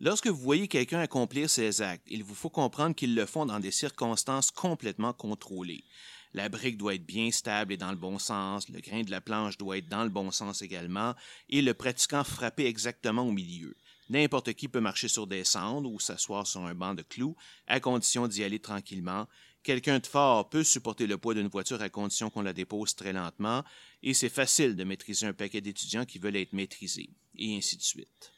Lorsque 0.00 0.26
vous 0.26 0.42
voyez 0.42 0.66
quelqu'un 0.66 0.98
accomplir 0.98 1.48
ces 1.48 1.80
actes, 1.80 2.06
il 2.10 2.24
vous 2.24 2.34
faut 2.34 2.50
comprendre 2.50 2.96
qu'ils 2.96 3.14
le 3.14 3.26
font 3.26 3.46
dans 3.46 3.60
des 3.60 3.70
circonstances 3.70 4.50
complètement 4.50 5.12
contrôlées. 5.12 5.84
La 6.32 6.48
brique 6.48 6.78
doit 6.78 6.96
être 6.96 7.06
bien 7.06 7.30
stable 7.30 7.72
et 7.72 7.76
dans 7.76 7.92
le 7.92 7.96
bon 7.96 8.18
sens, 8.18 8.68
le 8.68 8.80
grain 8.80 9.02
de 9.02 9.10
la 9.12 9.20
planche 9.20 9.56
doit 9.56 9.78
être 9.78 9.88
dans 9.88 10.02
le 10.02 10.10
bon 10.10 10.32
sens 10.32 10.62
également, 10.62 11.14
et 11.48 11.62
le 11.62 11.74
pratiquant 11.74 12.24
frapper 12.24 12.66
exactement 12.66 13.22
au 13.22 13.30
milieu. 13.30 13.76
N'importe 14.10 14.52
qui 14.52 14.68
peut 14.68 14.80
marcher 14.80 15.08
sur 15.08 15.26
des 15.26 15.44
cendres 15.44 15.90
ou 15.90 15.98
s'asseoir 15.98 16.46
sur 16.46 16.60
un 16.62 16.74
banc 16.74 16.94
de 16.94 17.02
clous, 17.02 17.36
à 17.66 17.80
condition 17.80 18.28
d'y 18.28 18.44
aller 18.44 18.58
tranquillement. 18.58 19.26
Quelqu'un 19.62 19.98
de 19.98 20.06
fort 20.06 20.50
peut 20.50 20.62
supporter 20.62 21.06
le 21.06 21.16
poids 21.16 21.32
d'une 21.32 21.48
voiture 21.48 21.80
à 21.80 21.88
condition 21.88 22.28
qu'on 22.28 22.42
la 22.42 22.52
dépose 22.52 22.94
très 22.94 23.14
lentement, 23.14 23.64
et 24.02 24.12
c'est 24.12 24.28
facile 24.28 24.76
de 24.76 24.84
maîtriser 24.84 25.26
un 25.26 25.32
paquet 25.32 25.62
d'étudiants 25.62 26.04
qui 26.04 26.18
veulent 26.18 26.36
être 26.36 26.52
maîtrisés, 26.52 27.08
et 27.36 27.56
ainsi 27.56 27.78
de 27.78 27.82
suite. 27.82 28.33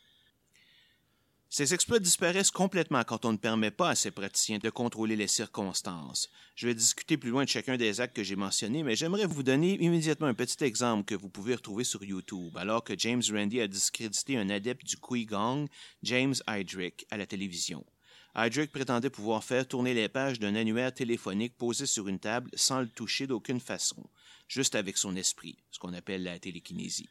Ces 1.49 1.75
exploits 1.75 2.01
disparaissent 2.01 2.51
complètement 2.51 3.05
quand 3.05 3.25
on 3.25 3.33
ne 3.33 3.37
permet 3.37 3.71
pas 3.71 3.91
à 3.91 3.95
ces 3.95 4.11
praticiens 4.11 4.59
de 4.59 4.69
contrôler 4.69 5.15
les 5.15 5.29
circonstances. 5.29 6.29
Je 6.57 6.67
vais 6.67 6.75
discuter 6.75 7.17
plus 7.17 7.31
loin 7.31 7.45
de 7.45 7.49
chacun 7.49 7.77
des 7.77 8.01
actes 8.01 8.17
que 8.17 8.25
j'ai 8.25 8.35
mentionnés, 8.35 8.83
mais 8.83 8.97
j'aimerais 8.97 9.27
vous 9.27 9.45
donner 9.45 9.81
immédiatement 9.81 10.27
un 10.27 10.35
petit 10.35 10.63
exemple 10.65 11.05
que 11.05 11.15
vous 11.15 11.29
pouvez 11.29 11.55
retrouver 11.55 11.85
sur 11.85 12.03
YouTube, 12.03 12.57
alors 12.59 12.83
que 12.83 12.99
James 12.99 13.23
Randi 13.31 13.61
a 13.61 13.69
discrédité 13.69 14.37
un 14.37 14.51
adepte 14.51 14.85
du 14.85 14.97
Gong, 14.97 15.67
James 16.03 16.35
Heydrich, 16.49 17.07
à 17.11 17.17
la 17.17 17.27
télévision. 17.27 17.87
Heydrich 18.35 18.73
prétendait 18.73 19.09
pouvoir 19.09 19.43
faire 19.45 19.67
tourner 19.67 19.95
les 19.95 20.09
pages 20.09 20.41
d'un 20.41 20.57
annuaire 20.57 20.93
téléphonique 20.93 21.57
posé 21.57 21.87
sur 21.87 22.09
une 22.09 22.19
table 22.19 22.51
sans 22.55 22.81
le 22.81 22.89
toucher 22.89 23.27
d'aucune 23.27 23.61
façon, 23.61 24.05
juste 24.49 24.75
avec 24.75 24.99
son 24.99 25.17
esprit, 25.17 25.57
ce 25.71 25.79
qu'on 25.79 25.95
appelle 25.95 26.25
la 26.25 26.39
télékinésie. 26.39 27.09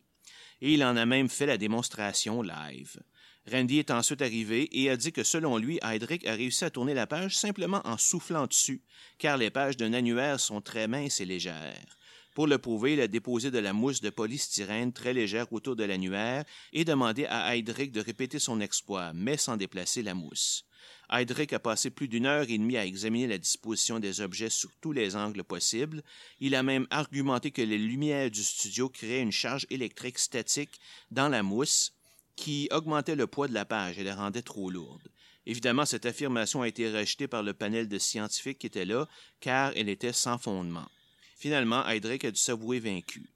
Et 0.61 0.73
il 0.73 0.83
en 0.83 0.95
a 0.97 1.05
même 1.05 1.29
fait 1.29 1.45
la 1.45 1.57
démonstration 1.57 2.41
live. 2.41 3.01
Randy 3.51 3.77
est 3.77 3.91
ensuite 3.91 4.23
arrivé 4.23 4.67
et 4.71 4.89
a 4.89 4.97
dit 4.97 5.11
que 5.11 5.23
selon 5.23 5.57
lui, 5.57 5.79
Heydrich 5.83 6.25
a 6.25 6.33
réussi 6.33 6.65
à 6.65 6.71
tourner 6.71 6.95
la 6.95 7.05
page 7.05 7.37
simplement 7.37 7.81
en 7.85 7.97
soufflant 7.97 8.47
dessus, 8.47 8.81
car 9.19 9.37
les 9.37 9.51
pages 9.51 9.77
d'un 9.77 9.93
annuaire 9.93 10.39
sont 10.39 10.61
très 10.61 10.87
minces 10.87 11.21
et 11.21 11.25
légères. 11.25 11.97
Pour 12.33 12.47
le 12.47 12.57
prouver, 12.57 12.93
il 12.93 13.01
a 13.01 13.07
déposé 13.07 13.49
de 13.49 13.59
la 13.59 13.71
mousse 13.71 14.01
de 14.01 14.09
polystyrène 14.09 14.91
très 14.91 15.13
légère 15.13 15.53
autour 15.53 15.77
de 15.77 15.85
l'annuaire 15.85 16.43
et 16.73 16.83
demandé 16.83 17.25
à 17.27 17.55
Heydrich 17.55 17.93
de 17.93 18.01
répéter 18.01 18.39
son 18.39 18.59
exploit, 18.59 19.13
mais 19.13 19.37
sans 19.37 19.55
déplacer 19.55 20.03
la 20.03 20.15
mousse. 20.15 20.65
Heydrich 21.09 21.53
a 21.53 21.59
passé 21.59 21.91
plus 21.91 22.07
d'une 22.07 22.25
heure 22.25 22.49
et 22.49 22.57
demie 22.57 22.77
à 22.77 22.85
examiner 22.85 23.27
la 23.27 23.37
disposition 23.37 23.99
des 23.99 24.21
objets 24.21 24.49
sous 24.49 24.69
tous 24.81 24.91
les 24.91 25.15
angles 25.15 25.43
possibles. 25.43 26.03
Il 26.39 26.55
a 26.55 26.63
même 26.63 26.87
argumenté 26.89 27.51
que 27.51 27.61
les 27.61 27.77
lumières 27.77 28.31
du 28.31 28.43
studio 28.43 28.89
créaient 28.89 29.21
une 29.21 29.31
charge 29.31 29.65
électrique 29.69 30.19
statique 30.19 30.79
dans 31.11 31.29
la 31.29 31.41
mousse, 31.41 31.94
qui 32.35 32.67
augmentait 32.71 33.15
le 33.15 33.27
poids 33.27 33.47
de 33.47 33.53
la 33.53 33.65
page 33.65 33.97
et 33.97 34.03
la 34.03 34.15
rendait 34.15 34.41
trop 34.41 34.69
lourde. 34.69 35.09
Évidemment, 35.45 35.85
cette 35.85 36.05
affirmation 36.05 36.61
a 36.61 36.67
été 36.67 36.91
rejetée 36.91 37.27
par 37.27 37.43
le 37.43 37.53
panel 37.53 37.87
de 37.87 37.99
scientifiques 37.99 38.59
qui 38.59 38.67
étaient 38.67 38.85
là, 38.85 39.07
car 39.39 39.71
elle 39.75 39.89
était 39.89 40.13
sans 40.13 40.37
fondement. 40.37 40.89
Finalement, 41.37 41.85
Heydrich 41.87 42.25
a 42.25 42.31
dû 42.31 42.39
s'avouer 42.39 42.79
vaincu. 42.79 43.29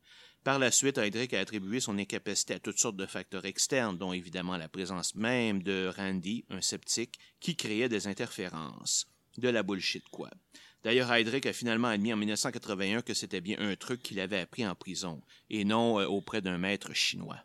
Par 0.43 0.57
la 0.57 0.71
suite, 0.71 0.97
Heydrich 0.97 1.33
a 1.33 1.39
attribué 1.39 1.79
son 1.79 1.97
incapacité 1.97 2.55
à 2.55 2.59
toutes 2.59 2.79
sortes 2.79 2.95
de 2.95 3.05
facteurs 3.05 3.45
externes, 3.45 3.97
dont 3.97 4.13
évidemment 4.13 4.57
la 4.57 4.69
présence 4.69 5.13
même 5.15 5.61
de 5.61 5.91
Randy, 5.95 6.45
un 6.49 6.61
sceptique, 6.61 7.19
qui 7.39 7.55
créait 7.55 7.89
des 7.89 8.07
interférences. 8.07 9.05
De 9.37 9.49
la 9.49 9.63
bullshit, 9.63 10.07
quoi. 10.09 10.29
D'ailleurs, 10.83 11.11
Heydrich 11.11 11.45
a 11.45 11.53
finalement 11.53 11.89
admis 11.89 12.13
en 12.13 12.17
1981 12.17 13.01
que 13.01 13.13
c'était 13.13 13.41
bien 13.41 13.59
un 13.59 13.75
truc 13.75 14.01
qu'il 14.01 14.19
avait 14.19 14.39
appris 14.39 14.65
en 14.65 14.75
prison, 14.75 15.21
et 15.49 15.65
non 15.65 15.99
euh, 15.99 16.05
auprès 16.05 16.41
d'un 16.41 16.57
maître 16.57 16.93
chinois. 16.93 17.43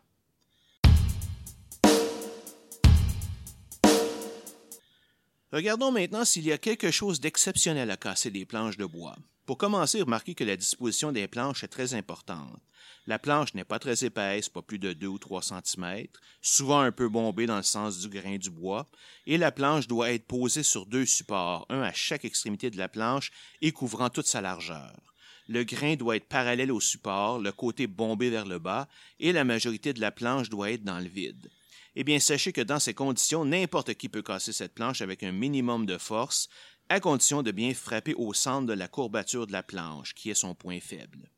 Regardons 5.55 5.89
maintenant 5.89 6.25
s'il 6.25 6.43
y 6.43 6.51
a 6.51 6.57
quelque 6.57 6.91
chose 6.91 7.21
d'exceptionnel 7.21 7.89
à 7.89 7.95
casser 7.95 8.29
des 8.29 8.45
planches 8.45 8.75
de 8.75 8.83
bois. 8.83 9.15
Pour 9.45 9.57
commencer, 9.57 10.01
remarquez 10.01 10.35
que 10.35 10.43
la 10.43 10.57
disposition 10.57 11.13
des 11.13 11.29
planches 11.29 11.63
est 11.63 11.69
très 11.69 11.93
importante. 11.93 12.59
La 13.07 13.19
planche 13.19 13.53
n'est 13.53 13.63
pas 13.63 13.79
très 13.79 14.03
épaisse, 14.03 14.49
pas 14.49 14.61
plus 14.61 14.79
de 14.79 14.91
2 14.91 15.07
ou 15.07 15.17
3 15.17 15.41
cm, 15.41 16.07
souvent 16.41 16.81
un 16.81 16.91
peu 16.91 17.07
bombée 17.07 17.45
dans 17.45 17.55
le 17.55 17.63
sens 17.63 17.99
du 17.99 18.09
grain 18.09 18.35
du 18.35 18.49
bois, 18.49 18.85
et 19.27 19.37
la 19.37 19.53
planche 19.53 19.87
doit 19.87 20.11
être 20.11 20.27
posée 20.27 20.61
sur 20.61 20.85
deux 20.87 21.05
supports, 21.05 21.65
un 21.69 21.83
à 21.83 21.93
chaque 21.93 22.25
extrémité 22.25 22.69
de 22.69 22.77
la 22.77 22.89
planche 22.89 23.31
et 23.61 23.71
couvrant 23.71 24.09
toute 24.09 24.27
sa 24.27 24.41
largeur. 24.41 24.99
Le 25.47 25.63
grain 25.63 25.95
doit 25.95 26.17
être 26.17 26.27
parallèle 26.27 26.73
au 26.73 26.81
support, 26.81 27.39
le 27.39 27.53
côté 27.53 27.87
bombé 27.87 28.29
vers 28.29 28.45
le 28.45 28.59
bas, 28.59 28.89
et 29.21 29.31
la 29.31 29.45
majorité 29.45 29.93
de 29.93 30.01
la 30.01 30.11
planche 30.11 30.49
doit 30.49 30.71
être 30.71 30.83
dans 30.83 30.99
le 30.99 31.07
vide. 31.07 31.49
Eh 31.95 32.03
bien, 32.03 32.19
sachez 32.19 32.51
que 32.51 32.61
dans 32.61 32.79
ces 32.79 32.93
conditions, 32.93 33.45
n'importe 33.45 33.93
qui 33.93 34.09
peut 34.09 34.21
casser 34.21 34.51
cette 34.51 34.73
planche 34.73 35.01
avec 35.01 35.23
un 35.23 35.31
minimum 35.31 35.85
de 35.85 35.97
force, 35.97 36.49
à 36.89 36.99
condition 36.99 37.41
de 37.41 37.51
bien 37.51 37.73
frapper 37.73 38.13
au 38.15 38.33
centre 38.33 38.67
de 38.67 38.73
la 38.73 38.87
courbature 38.87 39.47
de 39.47 39.53
la 39.53 39.63
planche, 39.63 40.13
qui 40.13 40.29
est 40.29 40.35
son 40.35 40.55
point 40.55 40.79
faible. 40.79 41.29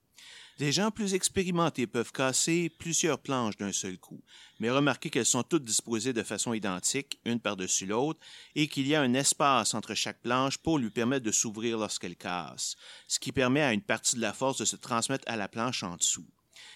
Des 0.58 0.72
gens 0.72 0.90
plus 0.90 1.14
expérimentés 1.14 1.86
peuvent 1.86 2.12
casser 2.12 2.72
plusieurs 2.80 3.20
planches 3.20 3.58
d'un 3.58 3.72
seul 3.72 4.00
coup, 4.00 4.24
mais 4.60 4.72
remarquez 4.72 5.12
qu'elles 5.12 5.28
sont 5.28 5.44
toutes 5.44 5.64
disposées 5.64 6.14
de 6.14 6.24
façon 6.24 6.52
identique, 6.52 7.20
une 7.26 7.40
par-dessus 7.40 7.86
l'autre, 7.86 8.20
et 8.56 8.68
qu'il 8.68 8.88
y 8.88 8.96
a 8.96 9.02
un 9.02 9.14
espace 9.14 9.76
entre 9.76 9.94
chaque 9.94 10.24
planche 10.24 10.58
pour 10.58 10.80
lui 10.80 10.90
permettre 10.90 11.26
de 11.26 11.32
s'ouvrir 11.32 11.78
lorsqu'elle 11.78 12.16
casse, 12.16 12.76
ce 13.08 13.20
qui 13.20 13.32
permet 13.32 13.62
à 13.62 13.74
une 13.74 13.84
partie 13.84 14.16
de 14.16 14.22
la 14.22 14.34
force 14.34 14.58
de 14.58 14.66
se 14.66 14.76
transmettre 14.76 15.26
à 15.28 15.36
la 15.36 15.48
planche 15.48 15.84
en 15.84 15.96
dessous. 15.96 16.26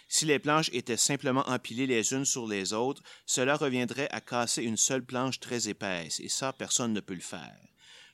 Si 0.08 0.26
les 0.26 0.40
planches 0.40 0.70
étaient 0.74 0.98
simplement 0.98 1.48
empilées 1.48 1.88
les 1.88 2.14
unes 2.14 2.26
sur 2.26 2.48
les 2.48 2.74
autres, 2.74 3.02
cela 3.26 3.56
reviendrait 3.56 4.10
à 4.12 4.22
casser 4.22 4.64
une 4.64 4.78
seule 4.78 5.06
planche 5.06 5.40
très 5.40 5.70
épaisse, 5.70 6.20
et 6.20 6.30
ça, 6.30 6.54
personne 6.54 6.94
ne 6.94 7.00
peut 7.00 7.14
le 7.14 7.22
faire. 7.22 7.58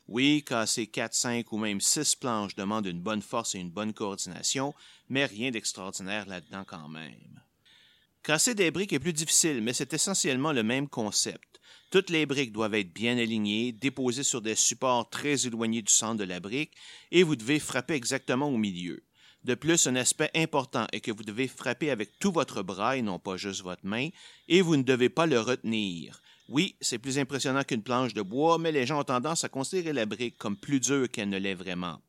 Oui, 0.07 0.43
casser 0.45 0.87
quatre, 0.87 1.15
cinq 1.15 1.51
ou 1.51 1.57
même 1.57 1.81
six 1.81 2.15
planches 2.15 2.55
demande 2.55 2.85
une 2.85 3.01
bonne 3.01 3.21
force 3.21 3.55
et 3.55 3.59
une 3.59 3.71
bonne 3.71 3.93
coordination, 3.93 4.73
mais 5.09 5.25
rien 5.25 5.51
d'extraordinaire 5.51 6.25
là-dedans 6.27 6.63
quand 6.65 6.87
même. 6.87 7.41
Casser 8.23 8.55
des 8.55 8.71
briques 8.71 8.93
est 8.93 8.99
plus 8.99 9.13
difficile, 9.13 9.61
mais 9.61 9.73
c'est 9.73 9.93
essentiellement 9.93 10.53
le 10.53 10.63
même 10.63 10.87
concept. 10.87 11.61
Toutes 11.89 12.09
les 12.09 12.25
briques 12.25 12.51
doivent 12.51 12.75
être 12.75 12.93
bien 12.93 13.17
alignées, 13.17 13.71
déposées 13.71 14.23
sur 14.23 14.41
des 14.41 14.55
supports 14.55 15.09
très 15.09 15.47
éloignés 15.47 15.81
du 15.81 15.91
centre 15.91 16.19
de 16.19 16.25
la 16.25 16.39
brique, 16.39 16.73
et 17.11 17.23
vous 17.23 17.35
devez 17.35 17.59
frapper 17.59 17.93
exactement 17.93 18.49
au 18.49 18.57
milieu. 18.57 19.06
De 19.47 19.55
plus, 19.55 19.87
un 19.87 19.95
aspect 19.95 20.29
important 20.35 20.87
est 20.91 20.99
que 20.99 21.11
vous 21.11 21.23
devez 21.23 21.47
frapper 21.47 21.89
avec 21.89 22.19
tout 22.19 22.33
votre 22.33 22.63
bras 22.63 22.97
et 22.97 23.01
non 23.01 23.17
pas 23.17 23.37
juste 23.37 23.61
votre 23.63 23.85
main, 23.85 24.09
et 24.49 24.61
vous 24.61 24.75
ne 24.75 24.83
devez 24.83 25.07
pas 25.07 25.25
le 25.25 25.39
retenir. 25.39 26.21
Oui, 26.49 26.75
c'est 26.81 26.99
plus 26.99 27.17
impressionnant 27.17 27.63
qu'une 27.63 27.81
planche 27.81 28.13
de 28.13 28.21
bois, 28.21 28.57
mais 28.57 28.73
les 28.73 28.85
gens 28.85 28.99
ont 28.99 29.05
tendance 29.05 29.45
à 29.45 29.49
considérer 29.49 29.93
la 29.93 30.05
brique 30.05 30.37
comme 30.37 30.57
plus 30.57 30.81
dure 30.81 31.09
qu'elle 31.09 31.29
ne 31.29 31.37
l'est 31.37 31.53
vraiment. 31.53 32.01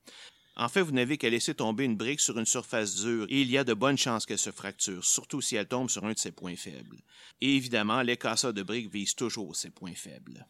En 0.56 0.68
fait, 0.68 0.82
vous 0.82 0.90
n'avez 0.90 1.16
qu'à 1.16 1.30
laisser 1.30 1.54
tomber 1.54 1.84
une 1.84 1.96
brique 1.96 2.18
sur 2.18 2.36
une 2.40 2.44
surface 2.44 2.96
dure 2.96 3.26
et 3.28 3.42
il 3.42 3.50
y 3.52 3.56
a 3.56 3.62
de 3.62 3.74
bonnes 3.74 3.96
chances 3.96 4.26
qu'elle 4.26 4.36
se 4.36 4.50
fracture, 4.50 5.04
surtout 5.04 5.40
si 5.40 5.54
elle 5.54 5.68
tombe 5.68 5.90
sur 5.90 6.04
un 6.04 6.14
de 6.14 6.18
ses 6.18 6.32
points 6.32 6.56
faibles. 6.56 6.98
Évidemment, 7.40 8.02
les 8.02 8.16
casseurs 8.16 8.52
de 8.52 8.64
briques 8.64 8.92
visent 8.92 9.14
toujours 9.14 9.54
ces 9.54 9.70
points 9.70 9.94
faibles. 9.94 10.44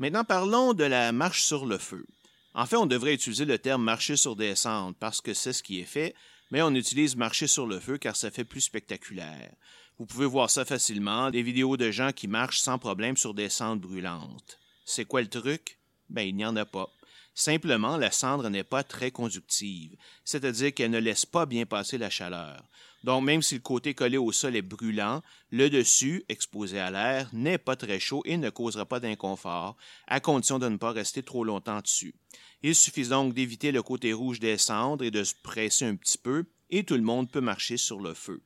Maintenant, 0.00 0.24
parlons 0.24 0.72
de 0.72 0.84
la 0.84 1.12
marche 1.12 1.42
sur 1.42 1.66
le 1.66 1.76
feu. 1.76 2.06
En 2.54 2.64
fait, 2.64 2.76
on 2.76 2.86
devrait 2.86 3.12
utiliser 3.12 3.44
le 3.44 3.58
terme 3.58 3.84
marcher 3.84 4.16
sur 4.16 4.34
des 4.34 4.54
cendres 4.54 4.96
parce 4.98 5.20
que 5.20 5.34
c'est 5.34 5.52
ce 5.52 5.62
qui 5.62 5.78
est 5.78 5.84
fait, 5.84 6.14
mais 6.50 6.62
on 6.62 6.74
utilise 6.74 7.16
marcher 7.16 7.46
sur 7.46 7.66
le 7.66 7.78
feu 7.78 7.98
car 7.98 8.16
ça 8.16 8.30
fait 8.30 8.46
plus 8.46 8.62
spectaculaire. 8.62 9.54
Vous 9.98 10.06
pouvez 10.06 10.24
voir 10.24 10.48
ça 10.48 10.64
facilement, 10.64 11.30
des 11.30 11.42
vidéos 11.42 11.76
de 11.76 11.90
gens 11.90 12.12
qui 12.12 12.28
marchent 12.28 12.60
sans 12.60 12.78
problème 12.78 13.18
sur 13.18 13.34
des 13.34 13.50
cendres 13.50 13.82
brûlantes. 13.82 14.58
C'est 14.86 15.04
quoi 15.04 15.20
le 15.20 15.28
truc? 15.28 15.78
Ben, 16.08 16.22
il 16.22 16.34
n'y 16.34 16.46
en 16.46 16.56
a 16.56 16.64
pas. 16.64 16.88
Simplement, 17.34 17.98
la 17.98 18.10
cendre 18.10 18.48
n'est 18.48 18.64
pas 18.64 18.82
très 18.82 19.10
conductive, 19.10 19.98
c'est-à-dire 20.24 20.72
qu'elle 20.72 20.92
ne 20.92 20.98
laisse 20.98 21.26
pas 21.26 21.44
bien 21.44 21.66
passer 21.66 21.98
la 21.98 22.08
chaleur. 22.08 22.64
Donc, 23.02 23.24
même 23.24 23.40
si 23.40 23.54
le 23.54 23.60
côté 23.60 23.94
collé 23.94 24.18
au 24.18 24.30
sol 24.30 24.56
est 24.56 24.62
brûlant, 24.62 25.22
le 25.50 25.70
dessus, 25.70 26.24
exposé 26.28 26.78
à 26.78 26.90
l'air, 26.90 27.30
n'est 27.32 27.58
pas 27.58 27.76
très 27.76 27.98
chaud 27.98 28.22
et 28.26 28.36
ne 28.36 28.50
causera 28.50 28.84
pas 28.84 29.00
d'inconfort, 29.00 29.76
à 30.06 30.20
condition 30.20 30.58
de 30.58 30.68
ne 30.68 30.76
pas 30.76 30.92
rester 30.92 31.22
trop 31.22 31.44
longtemps 31.44 31.80
dessus. 31.80 32.14
Il 32.62 32.74
suffit 32.74 33.08
donc 33.08 33.32
d'éviter 33.32 33.72
le 33.72 33.82
côté 33.82 34.12
rouge 34.12 34.38
des 34.38 34.58
cendres 34.58 35.04
et 35.04 35.10
de 35.10 35.24
se 35.24 35.34
presser 35.42 35.86
un 35.86 35.96
petit 35.96 36.18
peu, 36.18 36.44
et 36.68 36.84
tout 36.84 36.94
le 36.94 37.02
monde 37.02 37.30
peut 37.30 37.40
marcher 37.40 37.78
sur 37.78 38.00
le 38.00 38.12
feu. 38.12 38.42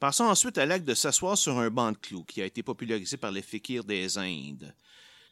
Passons 0.00 0.24
ensuite 0.24 0.56
à 0.56 0.64
l'acte 0.64 0.86
de 0.86 0.94
s'asseoir 0.94 1.36
sur 1.36 1.58
un 1.58 1.68
banc 1.68 1.92
de 1.92 1.98
clous 1.98 2.24
qui 2.24 2.40
a 2.40 2.46
été 2.46 2.62
popularisé 2.62 3.18
par 3.18 3.32
les 3.32 3.42
fakirs 3.42 3.84
des 3.84 4.16
Indes. 4.16 4.74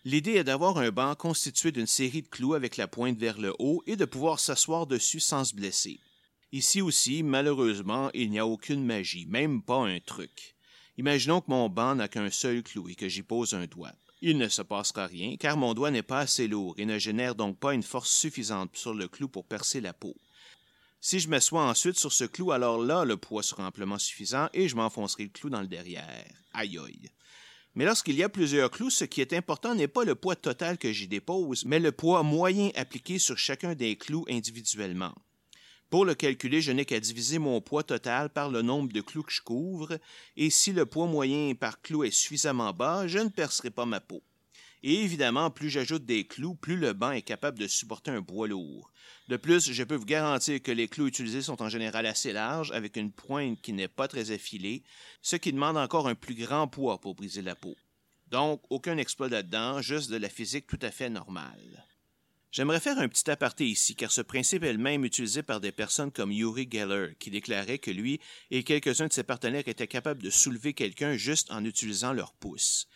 L'idée 0.09 0.37
est 0.37 0.45
d'avoir 0.45 0.79
un 0.79 0.91
banc 0.91 1.15
constitué 1.15 1.71
d'une 1.71 1.87
série 1.87 2.23
de 2.23 2.29
clous 2.29 2.55
avec 2.55 2.79
la 2.79 2.89
pointe 2.89 3.19
vers 3.19 3.39
le 3.39 3.55
haut 3.59 3.83
et 3.87 3.95
de 3.95 4.07
pouvoir 4.07 4.41
s'asseoir 4.41 4.87
dessus 4.87 5.21
sans 5.21 5.45
se 5.45 5.55
blesser. 5.55 6.01
Ici 6.51 6.81
aussi, 6.81 7.23
malheureusement, 7.23 8.09
il 8.15 8.31
n'y 8.31 8.39
a 8.39 8.47
aucune 8.47 8.83
magie, 8.83 9.27
même 9.27 9.61
pas 9.61 9.87
un 9.87 10.01
truc. 10.01 10.55
Imaginons 10.97 11.43
que 11.43 11.51
mon 11.51 11.69
banc 11.69 11.95
n'a 11.95 12.09
qu'un 12.09 12.31
seul 12.31 12.63
clou 12.63 12.89
et 12.89 12.95
que 12.95 13.07
j'y 13.07 13.23
pose 13.23 13.53
un 13.53 13.67
doigt. 13.67 13.93
Il 14.23 14.39
ne 14.39 14.49
se 14.49 14.63
passera 14.63 15.07
rien, 15.07 15.37
car 15.37 15.59
mon 15.59 15.75
doigt 15.75 15.91
n'est 15.91 16.01
pas 16.01 16.21
assez 16.21 16.49
lourd 16.49 16.75
et 16.79 16.87
ne 16.87 16.99
génère 16.99 17.35
donc 17.35 17.59
pas 17.59 17.75
une 17.75 17.83
force 17.83 18.11
suffisante 18.11 18.75
sur 18.79 18.95
le 18.95 19.09
clou 19.09 19.29
pour 19.29 19.45
percer 19.45 19.83
la 19.83 19.93
peau. 19.93 20.17
Si 21.03 21.21
je 21.21 21.29
m'assois 21.29 21.69
ensuite 21.69 21.99
sur 21.99 22.15
ce 22.15 22.25
clou, 22.25 22.51
alors 22.53 22.83
là, 22.83 23.05
le 23.05 23.19
poids 23.19 23.43
sera 23.43 23.67
amplement 23.67 23.99
suffisant 23.99 24.49
et 24.55 24.71
je 24.71 24.77
m'enfoncerai 24.77 25.25
le 25.25 25.29
clou 25.29 25.51
dans 25.51 25.61
le 25.61 25.69
derrière. 25.69 26.33
Aïe 26.55 26.79
aïe. 26.79 27.11
Mais 27.75 27.85
lorsqu'il 27.85 28.17
y 28.17 28.23
a 28.23 28.29
plusieurs 28.29 28.71
clous, 28.71 28.91
ce 28.91 29.05
qui 29.05 29.21
est 29.21 29.33
important 29.33 29.75
n'est 29.75 29.89
pas 29.89 30.05
le 30.05 30.15
poids 30.15 30.37
total 30.37 30.79
que 30.79 30.93
j'y 30.93 31.07
dépose, 31.07 31.65
mais 31.65 31.79
le 31.79 31.93
poids 31.93 32.23
moyen 32.23 32.71
appliqué 32.75 33.19
sur 33.19 33.39
chacun 33.39 33.75
des 33.75 33.97
clous 33.97 34.25
individuellement. 34.29 35.15
Pour 35.91 36.05
le 36.05 36.15
calculer, 36.15 36.61
je 36.61 36.73
n'ai 36.73 36.85
qu'à 36.85 37.01
diviser 37.01 37.39
mon 37.39 37.63
poids 37.63 37.83
total 37.83 38.29
par 38.31 38.51
le 38.51 38.61
nombre 38.61 38.93
de 38.93 39.01
clous 39.01 39.23
que 39.23 39.33
je 39.33 39.41
couvre, 39.41 39.99
et 40.37 40.51
si 40.51 40.73
le 40.73 40.85
poids 40.85 41.07
moyen 41.07 41.55
par 41.55 41.81
clou 41.81 42.05
est 42.05 42.11
suffisamment 42.11 42.73
bas, 42.75 43.07
je 43.07 43.19
ne 43.19 43.29
percerai 43.29 43.71
pas 43.71 43.87
ma 43.87 44.01
peau. 44.01 44.23
Et 44.83 45.03
évidemment, 45.03 45.51
plus 45.51 45.71
j'ajoute 45.71 46.05
des 46.05 46.25
clous, 46.25 46.55
plus 46.55 46.77
le 46.77 46.93
banc 46.93 47.11
est 47.11 47.23
capable 47.23 47.59
de 47.59 47.67
supporter 47.67 48.11
un 48.11 48.23
poids 48.23 48.47
lourd. 48.47 48.93
De 49.29 49.37
plus, 49.37 49.73
je 49.73 49.85
peux 49.85 49.97
vous 49.97 50.05
garantir 50.05 50.63
que 50.63 50.71
les 50.71 50.89
clous 50.89 51.09
utilisés 51.09 51.43
sont 51.43 51.61
en 51.63 51.69
général 51.69 52.07
assez 52.07 52.33
larges, 52.33 52.71
avec 52.73 52.97
une 52.97 53.13
pointe 53.13 53.61
qui 53.61 53.73
n'est 53.73 53.89
pas 53.89 54.09
très 54.09 54.31
affilée, 54.31 54.83
ce 55.21 55.37
qui 55.37 55.53
demande 55.53 55.77
encore 55.77 56.09
un 56.09 56.15
plus 56.15 56.35
grand 56.35 56.69
poids 56.69 57.01
pour 57.01 57.15
briser 57.15 57.43
la 57.43 57.57
peau. 57.57 57.77
Donc, 58.29 58.63
aucun 58.71 58.99
exploit 58.99 59.29
là-dedans, 59.29 59.81
juste 59.81 60.11
de 60.11 60.17
la 60.17 60.29
physique 60.29 60.67
tout 60.67 60.79
à 60.83 60.91
fait 60.91 61.11
normale. 61.11 61.85
J'aimerais 62.51 62.81
faire 62.81 62.99
un 62.99 63.09
petit 63.09 63.31
aparté 63.31 63.67
ici, 63.67 63.95
car 63.95 64.11
ce 64.11 64.23
principe 64.23 64.65
est 64.65 64.73
le 64.73 64.79
même 64.79 65.05
utilisé 65.05 65.43
par 65.43 65.61
des 65.61 65.73
personnes 65.73 66.11
comme 66.11 66.33
Yuri 66.33 66.67
Geller, 66.71 67.15
qui 67.19 67.31
déclarait 67.31 67.79
que 67.79 67.91
lui 67.91 68.21
et 68.51 68.65
quelques-uns 68.65 69.09
de 69.09 69.13
ses 69.13 69.23
partenaires 69.23 69.69
étaient 69.69 69.87
capables 69.87 70.23
de 70.23 70.31
soulever 70.31 70.73
quelqu'un 70.73 71.15
juste 71.15 71.51
en 71.51 71.65
utilisant 71.65 72.15
leur 72.15 72.33
pouce. 72.33 72.89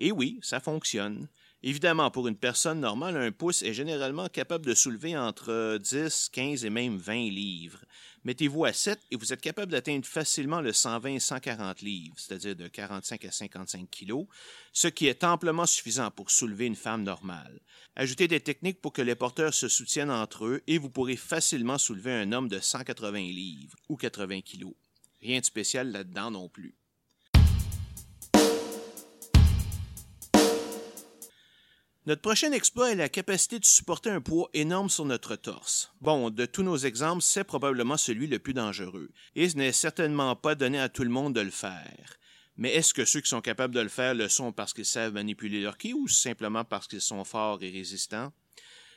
Et 0.00 0.12
oui, 0.12 0.38
ça 0.42 0.60
fonctionne. 0.60 1.28
Évidemment, 1.62 2.10
pour 2.10 2.26
une 2.26 2.36
personne 2.36 2.80
normale, 2.80 3.18
un 3.18 3.32
pouce 3.32 3.62
est 3.62 3.74
généralement 3.74 4.28
capable 4.30 4.64
de 4.64 4.74
soulever 4.74 5.14
entre 5.14 5.76
10, 5.76 6.30
15 6.32 6.64
et 6.64 6.70
même 6.70 6.96
20 6.96 7.28
livres. 7.28 7.84
Mettez-vous 8.24 8.64
à 8.64 8.72
7 8.72 8.98
et 9.10 9.16
vous 9.16 9.34
êtes 9.34 9.42
capable 9.42 9.72
d'atteindre 9.72 10.06
facilement 10.06 10.62
le 10.62 10.72
120 10.72 11.10
et 11.10 11.20
140 11.20 11.82
livres, 11.82 12.14
c'est-à-dire 12.16 12.56
de 12.56 12.66
45 12.66 13.26
à 13.26 13.30
55 13.30 13.90
kilos, 13.90 14.26
ce 14.72 14.88
qui 14.88 15.06
est 15.06 15.22
amplement 15.22 15.66
suffisant 15.66 16.10
pour 16.10 16.30
soulever 16.30 16.64
une 16.64 16.76
femme 16.76 17.02
normale. 17.02 17.60
Ajoutez 17.94 18.26
des 18.26 18.40
techniques 18.40 18.80
pour 18.80 18.94
que 18.94 19.02
les 19.02 19.14
porteurs 19.14 19.52
se 19.52 19.68
soutiennent 19.68 20.10
entre 20.10 20.46
eux 20.46 20.62
et 20.66 20.78
vous 20.78 20.90
pourrez 20.90 21.16
facilement 21.16 21.76
soulever 21.76 22.12
un 22.12 22.32
homme 22.32 22.48
de 22.48 22.58
180 22.58 23.18
livres 23.18 23.76
ou 23.90 23.96
80 23.96 24.40
kilos. 24.40 24.74
Rien 25.20 25.40
de 25.40 25.44
spécial 25.44 25.92
là-dedans 25.92 26.30
non 26.30 26.48
plus. 26.48 26.74
Notre 32.06 32.22
prochain 32.22 32.50
exploit 32.52 32.92
est 32.92 32.96
la 32.96 33.10
capacité 33.10 33.58
de 33.58 33.64
supporter 33.66 34.08
un 34.08 34.22
poids 34.22 34.48
énorme 34.54 34.88
sur 34.88 35.04
notre 35.04 35.36
torse. 35.36 35.92
Bon, 36.00 36.30
de 36.30 36.46
tous 36.46 36.62
nos 36.62 36.78
exemples, 36.78 37.22
c'est 37.22 37.44
probablement 37.44 37.98
celui 37.98 38.26
le 38.26 38.38
plus 38.38 38.54
dangereux, 38.54 39.10
et 39.34 39.50
ce 39.50 39.58
n'est 39.58 39.72
certainement 39.72 40.34
pas 40.34 40.54
donné 40.54 40.80
à 40.80 40.88
tout 40.88 41.04
le 41.04 41.10
monde 41.10 41.34
de 41.34 41.42
le 41.42 41.50
faire. 41.50 42.16
Mais 42.56 42.72
est-ce 42.72 42.94
que 42.94 43.04
ceux 43.04 43.20
qui 43.20 43.28
sont 43.28 43.42
capables 43.42 43.74
de 43.74 43.80
le 43.80 43.90
faire 43.90 44.14
le 44.14 44.30
sont 44.30 44.50
parce 44.50 44.72
qu'ils 44.72 44.86
savent 44.86 45.12
manipuler 45.12 45.60
leur 45.60 45.76
ki 45.76 45.92
ou 45.92 46.08
simplement 46.08 46.64
parce 46.64 46.88
qu'ils 46.88 47.02
sont 47.02 47.22
forts 47.24 47.62
et 47.62 47.70
résistants? 47.70 48.32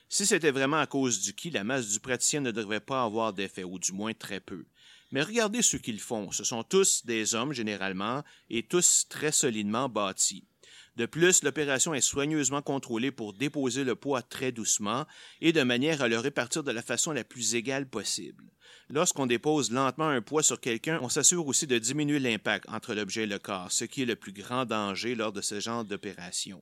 Si 0.07 0.25
c'était 0.25 0.51
vraiment 0.51 0.79
à 0.79 0.87
cause 0.87 1.19
du 1.19 1.33
ki, 1.33 1.49
la 1.49 1.65
masse 1.65 1.89
du 1.89 1.99
praticien 1.99 2.39
ne 2.39 2.51
devrait 2.51 2.79
pas 2.79 3.03
avoir 3.03 3.33
d'effet, 3.33 3.65
ou 3.65 3.79
du 3.79 3.91
moins 3.91 4.13
très 4.13 4.39
peu. 4.39 4.65
Mais 5.11 5.23
regardez 5.23 5.61
ceux 5.61 5.77
qu'ils 5.77 5.99
font. 5.99 6.31
Ce 6.31 6.45
sont 6.45 6.63
tous 6.63 7.05
des 7.05 7.35
hommes, 7.35 7.51
généralement, 7.51 8.23
et 8.49 8.63
tous 8.63 9.07
très 9.09 9.33
solidement 9.33 9.89
bâtis. 9.89 10.45
De 10.95 11.07
plus, 11.07 11.43
l'opération 11.43 11.95
est 11.95 12.01
soigneusement 12.01 12.61
contrôlée 12.61 13.11
pour 13.11 13.33
déposer 13.33 13.83
le 13.83 13.95
poids 13.95 14.21
très 14.21 14.51
doucement 14.51 15.07
et 15.41 15.51
de 15.51 15.63
manière 15.63 16.03
à 16.03 16.07
le 16.07 16.19
répartir 16.19 16.63
de 16.63 16.71
la 16.71 16.83
façon 16.83 17.11
la 17.11 17.23
plus 17.23 17.55
égale 17.55 17.89
possible. 17.89 18.43
Lorsqu'on 18.89 19.25
dépose 19.25 19.71
lentement 19.71 20.09
un 20.09 20.21
poids 20.21 20.43
sur 20.43 20.59
quelqu'un, 20.59 20.99
on 21.01 21.09
s'assure 21.09 21.47
aussi 21.47 21.65
de 21.65 21.79
diminuer 21.79 22.19
l'impact 22.19 22.69
entre 22.69 22.93
l'objet 22.93 23.23
et 23.23 23.27
le 23.27 23.39
corps, 23.39 23.71
ce 23.71 23.85
qui 23.85 24.03
est 24.03 24.05
le 24.05 24.15
plus 24.15 24.33
grand 24.33 24.65
danger 24.65 25.15
lors 25.15 25.31
de 25.31 25.41
ce 25.41 25.59
genre 25.59 25.83
d'opération. 25.83 26.61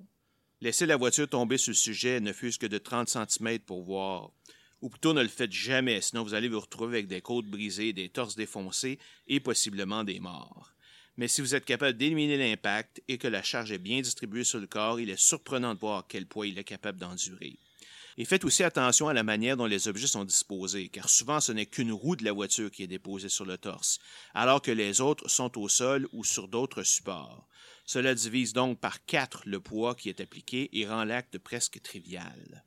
Laissez 0.62 0.86
la 0.86 0.96
voiture 0.96 1.28
tomber 1.28 1.58
sur 1.58 1.72
le 1.72 1.76
sujet 1.76 2.22
ne 2.22 2.32
fût-ce 2.32 2.60
que 2.60 2.68
de 2.68 2.78
30 2.78 3.10
cm 3.10 3.60
pour 3.60 3.84
voir. 3.84 4.32
Ou 4.82 4.90
plutôt 4.90 5.14
ne 5.14 5.22
le 5.22 5.28
faites 5.28 5.52
jamais, 5.52 6.00
sinon 6.00 6.24
vous 6.24 6.36
allez 6.36 6.48
vous 6.48 6.60
retrouver 6.60 7.00
avec 7.00 7.08
des 7.08 7.22
côtes 7.22 7.48
brisées, 7.48 7.92
des 7.92 8.10
torses 8.10 8.36
défoncés 8.36 8.98
et 9.28 9.42
possiblement 9.42 10.04
des 10.04 10.20
morts 10.20 10.72
mais 11.22 11.28
si 11.28 11.42
vous 11.42 11.54
êtes 11.54 11.66
capable 11.66 12.00
d'éliminer 12.00 12.36
l'impact 12.36 13.04
et 13.08 13.20
que 13.20 13.28
la 13.28 13.44
charge 13.44 13.72
est 13.72 13.78
bien 13.78 14.02
distribuée 14.02 14.44
sur 14.44 14.58
le 14.58 14.66
corps, 14.66 15.00
il 15.00 15.12
est 15.12 15.20
surprenant 15.20 15.76
de 15.76 15.80
voir 15.80 16.06
quel 16.08 16.26
poids 16.26 16.48
il 16.48 16.58
est 16.58 16.64
capable 16.64 16.98
d'endurer. 16.98 17.60
Et 18.18 18.26
faites 18.26 18.44
aussi 18.44 18.64
attention 18.64 19.08
à 19.08 19.14
la 19.14 19.22
manière 19.22 19.56
dont 19.56 19.68
les 19.68 19.88
objets 19.88 20.08
sont 20.08 20.26
disposés, 20.26 20.90
car 20.90 21.10
souvent 21.10 21.40
ce 21.40 21.52
n'est 21.52 21.68
qu'une 21.68 21.92
roue 21.92 22.16
de 22.16 22.26
la 22.26 22.32
voiture 22.32 22.72
qui 22.72 22.82
est 22.82 22.88
déposée 22.88 23.30
sur 23.30 23.46
le 23.46 23.60
torse, 23.60 24.00
alors 24.34 24.64
que 24.64 24.72
les 24.72 25.00
autres 25.00 25.30
sont 25.30 25.62
au 25.62 25.70
sol 25.70 26.08
ou 26.12 26.24
sur 26.24 26.48
d'autres 26.48 26.82
supports. 26.82 27.48
Cela 27.86 28.16
divise 28.16 28.54
donc 28.54 28.80
par 28.80 29.06
quatre 29.06 29.44
le 29.46 29.60
poids 29.60 29.94
qui 29.94 30.10
est 30.10 30.22
appliqué 30.22 30.76
et 30.76 30.88
rend 30.88 31.04
l'acte 31.04 31.38
presque 31.38 31.80
trivial. 31.84 32.66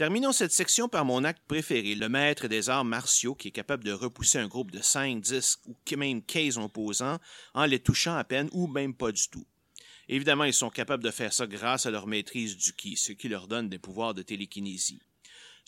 Terminons 0.00 0.32
cette 0.32 0.52
section 0.52 0.88
par 0.88 1.04
mon 1.04 1.24
acte 1.24 1.42
préféré, 1.46 1.94
le 1.94 2.08
maître 2.08 2.48
des 2.48 2.70
arts 2.70 2.86
martiaux 2.86 3.34
qui 3.34 3.48
est 3.48 3.50
capable 3.50 3.84
de 3.84 3.92
repousser 3.92 4.38
un 4.38 4.48
groupe 4.48 4.70
de 4.70 4.80
5, 4.80 5.20
10 5.20 5.58
ou 5.66 5.76
même 5.98 6.22
15 6.22 6.56
opposants 6.56 7.18
en 7.52 7.66
les 7.66 7.80
touchant 7.80 8.16
à 8.16 8.24
peine 8.24 8.48
ou 8.52 8.66
même 8.66 8.94
pas 8.94 9.12
du 9.12 9.28
tout. 9.28 9.46
Évidemment, 10.08 10.44
ils 10.44 10.54
sont 10.54 10.70
capables 10.70 11.04
de 11.04 11.10
faire 11.10 11.34
ça 11.34 11.46
grâce 11.46 11.84
à 11.84 11.90
leur 11.90 12.06
maîtrise 12.06 12.56
du 12.56 12.72
ki, 12.72 12.96
ce 12.96 13.12
qui 13.12 13.28
leur 13.28 13.46
donne 13.46 13.68
des 13.68 13.78
pouvoirs 13.78 14.14
de 14.14 14.22
télékinésie. 14.22 15.02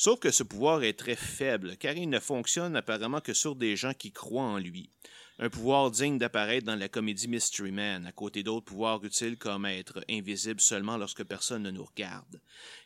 Sauf 0.04 0.18
que 0.18 0.32
ce 0.32 0.42
pouvoir 0.42 0.82
est 0.82 0.98
très 0.98 1.14
faible, 1.14 1.76
car 1.76 1.96
il 1.96 2.10
ne 2.10 2.18
fonctionne 2.18 2.74
apparemment 2.74 3.20
que 3.20 3.32
sur 3.32 3.54
des 3.54 3.76
gens 3.76 3.94
qui 3.94 4.10
croient 4.10 4.42
en 4.42 4.58
lui 4.58 4.90
un 5.38 5.48
pouvoir 5.48 5.92
digne 5.92 6.18
d'apparaître 6.18 6.66
dans 6.66 6.74
la 6.74 6.88
comédie 6.88 7.28
Mystery 7.28 7.70
Man, 7.70 8.04
à 8.06 8.10
côté 8.10 8.42
d'autres 8.42 8.64
pouvoirs 8.64 9.04
utiles 9.04 9.36
comme 9.36 9.64
être 9.64 10.04
invisible 10.10 10.60
seulement 10.60 10.96
lorsque 10.96 11.22
personne 11.22 11.62
ne 11.62 11.70
nous 11.70 11.84
regarde. 11.84 12.40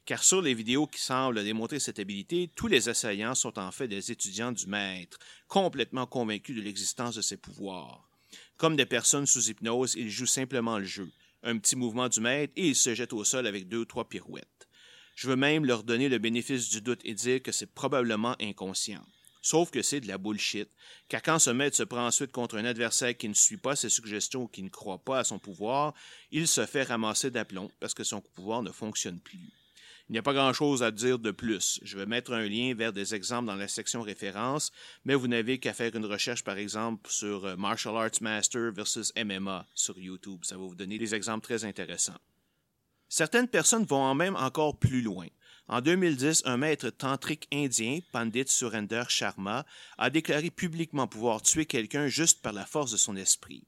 Car 0.05 0.23
sur 0.23 0.43
les 0.43 0.53
vidéos 0.53 0.87
qui 0.87 1.01
semblent 1.01 1.43
démontrer 1.43 1.81
cette 1.81 1.99
habilité, 1.99 2.51
tous 2.55 2.67
les 2.67 2.91
assaillants 2.91 3.35
sont 3.35 3.59
en 3.59 3.73
fait 3.73 3.89
des 3.89 4.13
étudiants 4.13 4.53
du 4.53 4.67
maître, 4.67 5.19
complètement 5.49 6.05
convaincus 6.05 6.55
de 6.55 6.61
l'existence 6.61 7.15
de 7.15 7.23
ces 7.23 7.39
pouvoirs. 7.39 8.07
Comme 8.59 8.77
des 8.77 8.85
personnes 8.85 9.25
sous 9.25 9.49
hypnose, 9.49 9.95
ils 9.95 10.11
jouent 10.11 10.27
simplement 10.27 10.79
le 10.79 10.85
jeu. 10.85 11.11
Un 11.43 11.57
petit 11.57 11.77
mouvement 11.77 12.11
du 12.11 12.21
maître 12.21 12.53
et 12.57 12.69
ils 12.69 12.77
se 12.77 12.95
jettent 12.95 13.15
au 13.15 13.25
sol 13.25 13.47
avec 13.47 13.69
deux 13.69 13.79
ou 13.79 13.85
trois 13.87 14.07
pirouettes. 14.07 14.56
Je 15.17 15.29
veux 15.29 15.37
même 15.37 15.65
leur 15.65 15.83
donner 15.83 16.11
le 16.11 16.19
bénéfice 16.19 16.69
du 16.69 16.83
doute 16.83 17.01
et 17.03 17.15
dire 17.15 17.43
que 17.43 17.51
c'est 17.51 17.75
probablement 17.75 18.37
inconscient. 18.39 19.03
Sauf 19.41 19.71
que 19.71 19.81
c'est 19.81 20.01
de 20.01 20.09
la 20.09 20.19
bullshit. 20.19 20.69
Car 21.09 21.23
quand 21.23 21.39
ce 21.39 21.49
maître 21.49 21.77
se 21.77 21.85
prend 21.85 22.07
ensuite 22.07 22.33
contre 22.33 22.59
un 22.59 22.67
adversaire 22.67 23.17
qui 23.17 23.27
ne 23.27 23.35
suit 23.35 23.57
pas 23.57 23.77
ses 23.77 23.89
suggestions 23.89 24.43
ou 24.43 24.47
qui 24.47 24.63
ne 24.63 24.69
croit 24.69 24.99
pas 24.99 25.21
à 25.21 25.25
son 25.25 25.39
pouvoir, 25.39 25.95
il 26.33 26.47
se 26.47 26.67
fait 26.67 26.83
ramasser 26.83 27.31
d'aplomb 27.31 27.71
parce 27.81 27.95
que 27.95 28.05
son 28.05 28.21
pouvoir 28.21 28.63
ne 28.63 28.71
fonctionne 28.71 29.19
plus. 29.19 29.53
Il 30.11 30.13
n'y 30.13 30.19
a 30.19 30.23
pas 30.23 30.35
grand-chose 30.35 30.83
à 30.83 30.91
dire 30.91 31.19
de 31.19 31.31
plus. 31.31 31.81
Je 31.83 31.97
vais 31.97 32.07
mettre 32.07 32.35
un 32.35 32.47
lien 32.47 32.75
vers 32.75 32.93
des 32.93 33.15
exemples 33.15 33.47
dans 33.47 33.57
la 33.57 33.69
section 33.69 34.03
références, 34.03 34.71
mais 35.07 35.15
vous 35.15 35.29
n'avez 35.29 35.59
qu'à 35.59 35.73
faire 35.73 35.97
une 35.97 36.05
recherche, 36.05 36.45
par 36.45 36.59
exemple, 36.59 37.11
sur 37.11 37.47
euh, 37.47 37.57
Martial 37.57 37.97
Arts 37.97 38.21
Master 38.21 38.71
versus 38.71 39.15
MMA 39.17 39.67
sur 39.75 39.99
YouTube. 39.99 40.41
Ça 40.43 40.57
va 40.57 40.63
vous 40.63 40.75
donner 40.75 40.99
des 40.99 41.15
exemples 41.15 41.45
très 41.45 41.65
intéressants. 41.65 42.21
Certaines 43.09 43.49
personnes 43.49 43.85
vont 43.85 44.15
même 44.15 44.37
encore 44.37 44.79
plus 44.79 45.03
loin. 45.03 45.27
En 45.69 45.81
2010, 45.81 46.43
un 46.45 46.57
maître 46.57 46.91
tantrique 46.91 47.49
indien, 47.53 47.99
Pandit 48.13 48.45
Surender 48.47 49.03
Sharma, 49.09 49.67
a 49.99 50.11
déclaré 50.11 50.51
publiquement 50.51 51.09
pouvoir 51.09 51.43
tuer 51.43 51.67
quelqu'un 51.67 52.07
juste 52.07 52.41
par 52.41 52.53
la 52.53 52.65
force 52.65 52.93
de 52.93 52.97
son 52.97 53.17
esprit. 53.17 53.65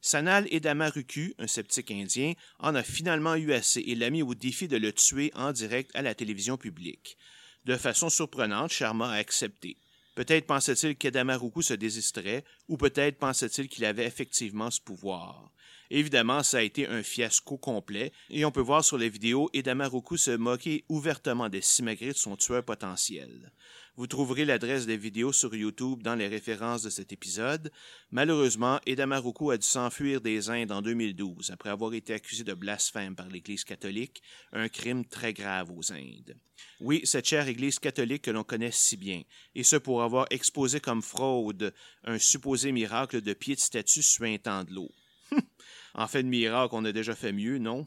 Sanal 0.00 0.46
Edamaruku, 0.50 1.34
un 1.38 1.46
sceptique 1.46 1.90
indien, 1.90 2.34
en 2.58 2.74
a 2.74 2.82
finalement 2.82 3.34
eu 3.34 3.52
assez 3.52 3.80
et 3.80 3.94
l'a 3.94 4.08
mis 4.08 4.22
au 4.22 4.34
défi 4.34 4.66
de 4.66 4.76
le 4.76 4.92
tuer 4.92 5.30
en 5.34 5.52
direct 5.52 5.90
à 5.94 6.02
la 6.02 6.14
télévision 6.14 6.56
publique. 6.56 7.18
De 7.64 7.76
façon 7.76 8.08
surprenante, 8.08 8.72
Sharma 8.72 9.10
a 9.10 9.16
accepté. 9.16 9.76
Peut-être 10.14 10.46
pensait-il 10.46 10.96
qu'Edamaruku 10.96 11.62
se 11.62 11.74
désisterait, 11.74 12.44
ou 12.68 12.76
peut-être 12.76 13.18
pensait-il 13.18 13.68
qu'il 13.68 13.84
avait 13.84 14.06
effectivement 14.06 14.70
ce 14.70 14.80
pouvoir. 14.80 15.52
Évidemment, 15.90 16.44
ça 16.44 16.58
a 16.58 16.62
été 16.62 16.86
un 16.86 17.02
fiasco 17.02 17.58
complet, 17.58 18.12
et 18.30 18.44
on 18.44 18.52
peut 18.52 18.60
voir 18.60 18.84
sur 18.84 18.96
les 18.96 19.08
vidéos 19.08 19.50
Edamaruku 19.52 20.16
se 20.16 20.30
moquer 20.30 20.84
ouvertement 20.88 21.48
des 21.48 21.62
simagrées 21.62 22.12
de 22.12 22.16
son 22.16 22.36
tueur 22.36 22.64
potentiel. 22.64 23.52
Vous 23.96 24.06
trouverez 24.06 24.44
l'adresse 24.44 24.86
des 24.86 24.96
vidéos 24.96 25.32
sur 25.32 25.54
YouTube 25.54 26.02
dans 26.02 26.14
les 26.14 26.28
références 26.28 26.82
de 26.82 26.90
cet 26.90 27.12
épisode. 27.12 27.72
Malheureusement, 28.12 28.78
Edamaruku 28.86 29.50
a 29.50 29.58
dû 29.58 29.66
s'enfuir 29.66 30.20
des 30.20 30.48
Indes 30.48 30.70
en 30.70 30.80
2012 30.80 31.50
après 31.50 31.70
avoir 31.70 31.92
été 31.92 32.14
accusé 32.14 32.44
de 32.44 32.54
blasphème 32.54 33.16
par 33.16 33.26
l'Église 33.26 33.64
catholique, 33.64 34.22
un 34.52 34.68
crime 34.68 35.04
très 35.04 35.32
grave 35.32 35.72
aux 35.72 35.92
Indes. 35.92 36.36
Oui, 36.78 37.00
cette 37.04 37.26
chère 37.26 37.48
Église 37.48 37.80
catholique 37.80 38.22
que 38.22 38.30
l'on 38.30 38.44
connaît 38.44 38.70
si 38.70 38.96
bien, 38.96 39.22
et 39.54 39.64
ce 39.64 39.76
pour 39.76 40.02
avoir 40.02 40.26
exposé 40.30 40.78
comme 40.80 41.02
fraude 41.02 41.74
un 42.04 42.18
supposé 42.18 42.70
miracle 42.70 43.20
de 43.20 43.32
pied 43.32 43.56
de 43.56 43.60
statue 43.60 44.02
suintant 44.02 44.62
de 44.62 44.72
l'eau. 44.72 44.90
En 45.94 46.06
fait 46.06 46.22
de 46.22 46.28
miracle, 46.28 46.74
on 46.74 46.84
a 46.84 46.92
déjà 46.92 47.14
fait 47.14 47.32
mieux, 47.32 47.58
non? 47.58 47.86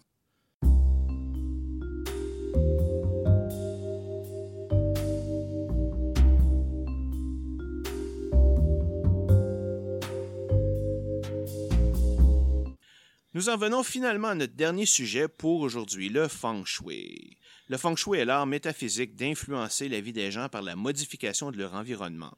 Nous 13.36 13.50
en 13.50 13.58
venons 13.58 13.82
finalement 13.82 14.28
à 14.28 14.36
notre 14.36 14.54
dernier 14.54 14.86
sujet 14.86 15.28
pour 15.28 15.62
aujourd'hui, 15.62 16.10
le 16.10 16.28
feng 16.28 16.64
shui. 16.66 17.38
Le 17.68 17.78
feng 17.78 17.96
shui 17.96 18.20
est 18.20 18.26
l'art 18.26 18.46
métaphysique 18.46 19.16
d'influencer 19.16 19.90
la 19.90 20.02
vie 20.02 20.14
des 20.14 20.30
gens 20.32 20.50
par 20.50 20.62
la 20.62 20.76
modification 20.76 21.50
de 21.50 21.58
leur 21.58 21.74
environnement. 21.74 22.38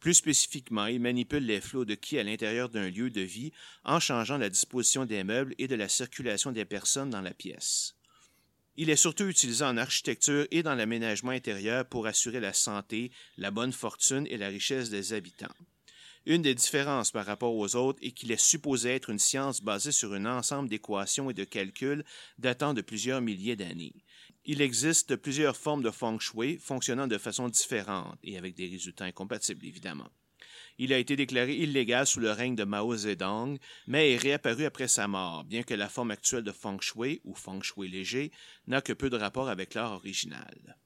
Plus 0.00 0.14
spécifiquement, 0.14 0.86
il 0.86 1.00
manipule 1.00 1.44
les 1.44 1.60
flots 1.60 1.84
de 1.84 1.94
qui 1.94 2.18
à 2.18 2.22
l'intérieur 2.22 2.68
d'un 2.68 2.88
lieu 2.88 3.10
de 3.10 3.20
vie 3.20 3.52
en 3.84 3.98
changeant 3.98 4.38
la 4.38 4.48
disposition 4.48 5.04
des 5.04 5.24
meubles 5.24 5.54
et 5.58 5.66
de 5.66 5.74
la 5.74 5.88
circulation 5.88 6.52
des 6.52 6.64
personnes 6.64 7.10
dans 7.10 7.20
la 7.20 7.34
pièce. 7.34 7.96
Il 8.76 8.90
est 8.90 8.96
surtout 8.96 9.26
utilisé 9.26 9.64
en 9.64 9.76
architecture 9.76 10.46
et 10.52 10.62
dans 10.62 10.76
l'aménagement 10.76 11.32
intérieur 11.32 11.84
pour 11.84 12.06
assurer 12.06 12.38
la 12.38 12.52
santé, 12.52 13.10
la 13.36 13.50
bonne 13.50 13.72
fortune 13.72 14.24
et 14.30 14.36
la 14.36 14.48
richesse 14.48 14.88
des 14.88 15.12
habitants. 15.12 15.54
Une 16.26 16.42
des 16.42 16.54
différences 16.54 17.10
par 17.10 17.26
rapport 17.26 17.56
aux 17.56 17.74
autres 17.74 17.98
est 18.02 18.12
qu'il 18.12 18.30
est 18.30 18.40
supposé 18.40 18.90
être 18.90 19.10
une 19.10 19.18
science 19.18 19.62
basée 19.62 19.92
sur 19.92 20.12
un 20.12 20.26
ensemble 20.26 20.68
d'équations 20.68 21.30
et 21.30 21.34
de 21.34 21.42
calculs 21.42 22.04
datant 22.38 22.72
de 22.72 22.82
plusieurs 22.82 23.20
milliers 23.20 23.56
d'années. 23.56 23.94
Il 24.50 24.62
existe 24.62 25.16
plusieurs 25.16 25.58
formes 25.58 25.82
de 25.82 25.90
feng 25.90 26.18
shui 26.18 26.56
fonctionnant 26.56 27.06
de 27.06 27.18
façon 27.18 27.50
différente 27.50 28.18
et 28.22 28.38
avec 28.38 28.54
des 28.54 28.66
résultats 28.66 29.04
incompatibles, 29.04 29.66
évidemment. 29.66 30.08
Il 30.78 30.94
a 30.94 30.98
été 30.98 31.16
déclaré 31.16 31.54
illégal 31.54 32.06
sous 32.06 32.18
le 32.18 32.30
règne 32.30 32.54
de 32.54 32.64
Mao 32.64 32.96
Zedong, 32.96 33.58
mais 33.86 34.12
est 34.12 34.16
réapparu 34.16 34.64
après 34.64 34.88
sa 34.88 35.06
mort, 35.06 35.44
bien 35.44 35.64
que 35.64 35.74
la 35.74 35.90
forme 35.90 36.12
actuelle 36.12 36.44
de 36.44 36.52
feng 36.52 36.80
shui, 36.80 37.20
ou 37.24 37.34
feng 37.34 37.60
shui 37.60 37.90
léger, 37.90 38.32
n'a 38.66 38.80
que 38.80 38.94
peu 38.94 39.10
de 39.10 39.18
rapport 39.18 39.50
avec 39.50 39.74
l'art 39.74 39.92
original. 39.92 40.78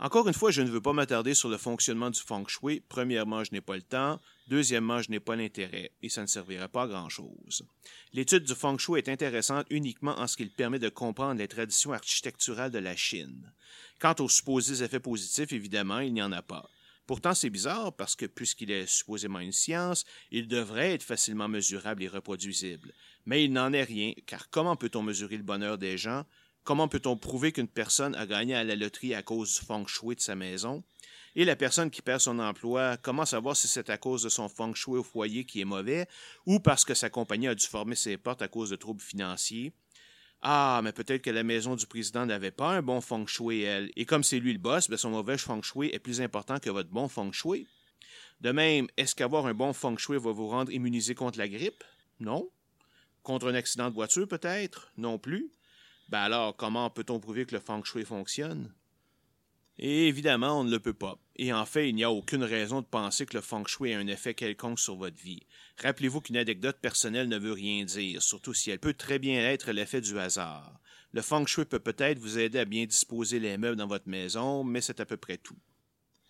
Encore 0.00 0.28
une 0.28 0.34
fois, 0.34 0.52
je 0.52 0.62
ne 0.62 0.70
veux 0.70 0.80
pas 0.80 0.92
m'attarder 0.92 1.34
sur 1.34 1.48
le 1.48 1.56
fonctionnement 1.56 2.10
du 2.10 2.20
feng 2.20 2.46
shui. 2.46 2.80
Premièrement, 2.88 3.42
je 3.42 3.50
n'ai 3.50 3.60
pas 3.60 3.74
le 3.74 3.82
temps. 3.82 4.20
Deuxièmement, 4.46 5.02
je 5.02 5.10
n'ai 5.10 5.18
pas 5.18 5.34
l'intérêt 5.34 5.90
et 6.02 6.08
ça 6.08 6.22
ne 6.22 6.28
servira 6.28 6.68
pas 6.68 6.84
à 6.84 6.86
grand-chose. 6.86 7.64
L'étude 8.12 8.44
du 8.44 8.54
feng 8.54 8.78
shui 8.78 8.98
est 8.98 9.08
intéressante 9.08 9.66
uniquement 9.70 10.16
en 10.16 10.28
ce 10.28 10.36
qu'il 10.36 10.52
permet 10.52 10.78
de 10.78 10.88
comprendre 10.88 11.40
les 11.40 11.48
traditions 11.48 11.92
architecturales 11.92 12.70
de 12.70 12.78
la 12.78 12.94
Chine. 12.94 13.52
Quant 13.98 14.14
aux 14.20 14.28
supposés 14.28 14.84
effets 14.84 15.00
positifs, 15.00 15.52
évidemment, 15.52 15.98
il 15.98 16.12
n'y 16.12 16.22
en 16.22 16.30
a 16.30 16.42
pas. 16.42 16.70
Pourtant, 17.08 17.34
c'est 17.34 17.50
bizarre 17.50 17.92
parce 17.96 18.14
que 18.14 18.26
puisqu'il 18.26 18.70
est 18.70 18.86
supposément 18.86 19.40
une 19.40 19.50
science, 19.50 20.04
il 20.30 20.46
devrait 20.46 20.92
être 20.92 21.02
facilement 21.02 21.48
mesurable 21.48 22.04
et 22.04 22.08
reproduisible. 22.08 22.92
Mais 23.26 23.44
il 23.44 23.52
n'en 23.52 23.72
est 23.72 23.82
rien, 23.82 24.12
car 24.26 24.48
comment 24.50 24.76
peut-on 24.76 25.02
mesurer 25.02 25.38
le 25.38 25.42
bonheur 25.42 25.76
des 25.76 25.98
gens? 25.98 26.24
Comment 26.68 26.86
peut-on 26.86 27.16
prouver 27.16 27.50
qu'une 27.50 27.66
personne 27.66 28.14
a 28.14 28.26
gagné 28.26 28.54
à 28.54 28.62
la 28.62 28.76
loterie 28.76 29.14
à 29.14 29.22
cause 29.22 29.58
du 29.58 29.64
feng 29.64 29.86
shui 29.86 30.16
de 30.16 30.20
sa 30.20 30.34
maison? 30.34 30.84
Et 31.34 31.46
la 31.46 31.56
personne 31.56 31.90
qui 31.90 32.02
perd 32.02 32.20
son 32.20 32.38
emploi, 32.38 32.98
comment 32.98 33.24
savoir 33.24 33.56
si 33.56 33.66
c'est 33.66 33.88
à 33.88 33.96
cause 33.96 34.24
de 34.24 34.28
son 34.28 34.50
feng 34.50 34.74
shui 34.74 34.98
au 34.98 35.02
foyer 35.02 35.46
qui 35.46 35.62
est 35.62 35.64
mauvais 35.64 36.06
ou 36.44 36.60
parce 36.60 36.84
que 36.84 36.92
sa 36.92 37.08
compagnie 37.08 37.48
a 37.48 37.54
dû 37.54 37.66
former 37.66 37.94
ses 37.94 38.18
portes 38.18 38.42
à 38.42 38.48
cause 38.48 38.68
de 38.68 38.76
troubles 38.76 39.00
financiers? 39.00 39.72
Ah, 40.42 40.82
mais 40.84 40.92
peut-être 40.92 41.22
que 41.22 41.30
la 41.30 41.42
maison 41.42 41.74
du 41.74 41.86
président 41.86 42.26
n'avait 42.26 42.50
pas 42.50 42.72
un 42.72 42.82
bon 42.82 43.00
feng 43.00 43.26
shui, 43.26 43.62
elle. 43.62 43.90
Et 43.96 44.04
comme 44.04 44.22
c'est 44.22 44.38
lui 44.38 44.52
le 44.52 44.58
boss, 44.58 44.90
ben 44.90 44.98
son 44.98 45.08
mauvais 45.08 45.38
feng 45.38 45.62
shui 45.62 45.88
est 45.94 45.98
plus 45.98 46.20
important 46.20 46.58
que 46.58 46.68
votre 46.68 46.90
bon 46.90 47.08
feng 47.08 47.32
shui. 47.32 47.66
De 48.42 48.52
même, 48.52 48.88
est-ce 48.98 49.14
qu'avoir 49.14 49.46
un 49.46 49.54
bon 49.54 49.72
feng 49.72 49.96
shui 49.96 50.18
va 50.18 50.32
vous 50.32 50.48
rendre 50.48 50.70
immunisé 50.70 51.14
contre 51.14 51.38
la 51.38 51.48
grippe? 51.48 51.82
Non. 52.20 52.50
Contre 53.22 53.48
un 53.48 53.54
accident 53.54 53.88
de 53.88 53.94
voiture, 53.94 54.28
peut-être? 54.28 54.92
Non 54.98 55.18
plus. 55.18 55.50
Ben 56.08 56.20
alors, 56.20 56.56
comment 56.56 56.88
peut-on 56.88 57.20
prouver 57.20 57.44
que 57.44 57.54
le 57.54 57.60
feng 57.60 57.82
shui 57.84 58.04
fonctionne? 58.04 58.72
Évidemment, 59.78 60.60
on 60.60 60.64
ne 60.64 60.70
le 60.70 60.80
peut 60.80 60.94
pas. 60.94 61.18
Et 61.36 61.52
en 61.52 61.64
fait, 61.64 61.88
il 61.88 61.94
n'y 61.94 62.02
a 62.02 62.10
aucune 62.10 62.42
raison 62.42 62.80
de 62.80 62.86
penser 62.86 63.26
que 63.26 63.36
le 63.36 63.42
feng 63.42 63.64
shui 63.66 63.92
a 63.92 63.98
un 63.98 64.06
effet 64.08 64.34
quelconque 64.34 64.80
sur 64.80 64.96
votre 64.96 65.22
vie. 65.22 65.42
Rappelez-vous 65.80 66.20
qu'une 66.20 66.36
anecdote 66.36 66.78
personnelle 66.80 67.28
ne 67.28 67.38
veut 67.38 67.52
rien 67.52 67.84
dire, 67.84 68.22
surtout 68.22 68.54
si 68.54 68.70
elle 68.70 68.80
peut 68.80 68.94
très 68.94 69.20
bien 69.20 69.38
être 69.40 69.70
l'effet 69.70 70.00
du 70.00 70.18
hasard. 70.18 70.80
Le 71.12 71.22
feng 71.22 71.46
shui 71.46 71.64
peut 71.64 71.78
peut-être 71.78 72.18
vous 72.18 72.38
aider 72.38 72.58
à 72.58 72.64
bien 72.64 72.86
disposer 72.86 73.38
les 73.38 73.56
meubles 73.56 73.76
dans 73.76 73.86
votre 73.86 74.08
maison, 74.08 74.64
mais 74.64 74.80
c'est 74.80 75.00
à 75.00 75.06
peu 75.06 75.16
près 75.16 75.36
tout. 75.36 75.58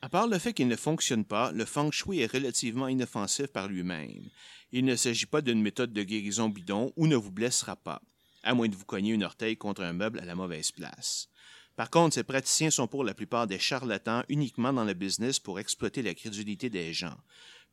À 0.02 0.08
part 0.08 0.28
le 0.28 0.38
fait 0.38 0.52
qu'il 0.52 0.68
ne 0.68 0.76
fonctionne 0.76 1.24
pas, 1.24 1.50
le 1.52 1.64
feng 1.64 1.90
shui 1.90 2.20
est 2.20 2.32
relativement 2.32 2.86
inoffensif 2.86 3.46
par 3.46 3.68
lui-même. 3.68 4.28
Il 4.72 4.84
ne 4.84 4.94
s'agit 4.94 5.26
pas 5.26 5.40
d'une 5.40 5.62
méthode 5.62 5.92
de 5.92 6.02
guérison 6.02 6.48
bidon 6.48 6.92
ou 6.96 7.06
ne 7.06 7.16
vous 7.16 7.32
blessera 7.32 7.76
pas, 7.76 8.02
à 8.48 8.54
moins 8.54 8.68
de 8.68 8.74
vous 8.74 8.86
cogner 8.86 9.12
une 9.12 9.24
orteil 9.24 9.58
contre 9.58 9.82
un 9.82 9.92
meuble 9.92 10.20
à 10.20 10.24
la 10.24 10.34
mauvaise 10.34 10.72
place. 10.72 11.28
Par 11.76 11.90
contre, 11.90 12.14
ces 12.14 12.24
praticiens 12.24 12.70
sont 12.70 12.88
pour 12.88 13.04
la 13.04 13.12
plupart 13.12 13.46
des 13.46 13.58
charlatans 13.58 14.24
uniquement 14.28 14.72
dans 14.72 14.84
le 14.84 14.94
business 14.94 15.38
pour 15.38 15.60
exploiter 15.60 16.02
la 16.02 16.14
crédulité 16.14 16.70
des 16.70 16.94
gens. 16.94 17.16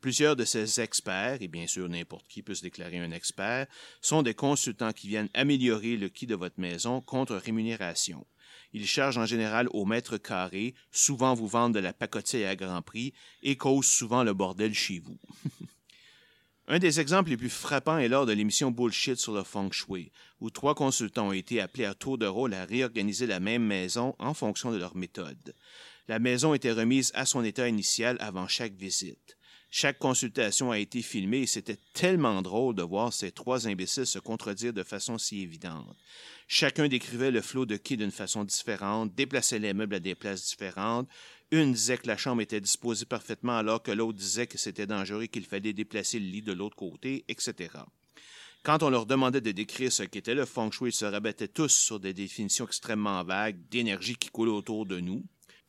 Plusieurs 0.02 0.36
de 0.36 0.44
ces 0.44 0.82
experts, 0.82 1.42
et 1.42 1.48
bien 1.48 1.66
sûr 1.66 1.88
n'importe 1.88 2.28
qui 2.28 2.44
peut 2.44 2.54
se 2.54 2.62
déclarer 2.62 3.00
un 3.00 3.12
expert, 3.12 3.68
sont 4.02 4.22
des 4.22 4.34
consultants 4.34 4.92
qui 4.92 5.08
viennent 5.08 5.30
améliorer 5.34 5.96
le 5.96 6.10
qui 6.10 6.28
de 6.28 6.36
votre 6.36 6.60
maison 6.60 7.00
contre 7.00 7.36
rémunération. 7.38 8.28
Ils 8.74 8.86
chargent 8.86 9.18
en 9.18 9.26
général 9.26 9.70
au 9.72 9.86
mètre 9.86 10.18
carré, 10.18 10.76
souvent 10.92 11.34
vous 11.34 11.48
vendent 11.48 11.74
de 11.74 11.80
la 11.80 11.94
pacotille 11.94 12.44
à 12.44 12.58
grand 12.58 12.82
prix 12.82 13.14
et 13.42 13.56
causent 13.56 13.88
souvent 13.88 14.24
le 14.26 14.34
bordel 14.34 14.74
chez 14.74 15.00
vous. 15.00 15.18
Un 16.68 16.80
des 16.80 17.00
exemples 17.00 17.30
les 17.30 17.38
plus 17.38 17.52
frappants 17.52 18.00
est 18.00 18.08
lors 18.08 18.26
de 18.26 18.34
l'émission 18.34 18.72
Bullshit 18.72 19.18
sur 19.20 19.34
le 19.34 19.44
feng 19.44 19.72
shui, 19.72 20.12
où 20.42 20.50
trois 20.50 20.74
consultants 20.74 21.28
ont 21.28 21.32
été 21.32 21.62
appelés 21.62 21.86
à 21.86 21.94
tour 21.94 22.18
de 22.18 22.26
rôle 22.26 22.56
à 22.56 22.66
réorganiser 22.66 23.28
la 23.28 23.40
même 23.40 23.64
maison 23.64 24.16
en 24.18 24.34
fonction 24.34 24.72
de 24.72 24.78
leur 24.78 24.96
méthode. 24.96 25.54
La 26.08 26.18
maison 26.18 26.56
était 26.56 26.72
remise 26.72 27.12
à 27.14 27.28
son 27.28 27.44
état 27.44 27.68
initial 27.68 28.18
avant 28.20 28.48
chaque 28.48 28.74
visite. 28.74 29.38
Chaque 29.70 30.00
consultation 30.00 30.72
a 30.72 30.80
été 30.80 31.02
filmée 31.02 31.42
et 31.42 31.48
c'était 31.48 31.78
tellement 31.94 32.42
drôle 32.42 32.76
de 32.76 32.82
voir 32.82 33.12
ces 33.12 33.32
trois 33.32 33.68
imbéciles 33.68 34.08
se 34.08 34.20
contredire 34.20 34.74
de 34.74 34.84
façon 34.84 35.18
si 35.18 35.42
évidente. 35.42 35.96
Chacun 36.48 36.88
décrivait 36.88 37.32
le 37.32 37.42
flot 37.42 37.66
de 37.66 37.76
quai 37.76 37.98
d'une 37.98 38.12
façon 38.12 38.44
différente, 38.44 39.14
déplaçait 39.14 39.60
les 39.60 39.74
meubles 39.74 39.96
à 39.96 40.00
des 40.00 40.16
places 40.16 40.46
différentes, 40.46 41.10
une 41.52 41.74
disait 41.74 41.98
que 41.98 42.08
la 42.08 42.18
chambre 42.18 42.42
était 42.42 42.62
disposée 42.62 43.06
parfaitement 43.06 43.58
alors 43.58 43.84
que 43.84 43.92
l'autre 43.92 44.18
disait 44.18 44.48
que 44.48 44.58
c'était 44.58 44.88
dangereux 44.88 45.28
qu'il 45.28 45.46
fallait 45.46 45.74
déplacer 45.74 46.20
le 46.20 46.26
lit 46.26 46.42
de 46.42 46.54
l'autre 46.54 46.76
côté, 46.76 47.24
etc. 47.28 47.70
Quand 48.64 48.82
on 48.82 48.90
leur 48.90 49.06
demandait 49.06 49.42
de 49.42 49.52
décrire 49.52 49.92
ce 49.92 50.04
qu'était 50.04 50.34
le 50.34 50.46
feng 50.46 50.72
shui, 50.72 50.90
ils 50.90 50.94
se 50.94 51.06
rabattaient 51.06 51.48
tous 51.48 51.72
sur 51.72 52.00
des 52.00 52.14
définitions 52.14 52.66
extrêmement 52.66 53.24
vagues 53.24 53.60
d'énergie 53.70 54.16
qui 54.16 54.30
coule 54.30 54.50
autour 54.50 54.88
de 54.88 55.00
nous. 55.00 55.24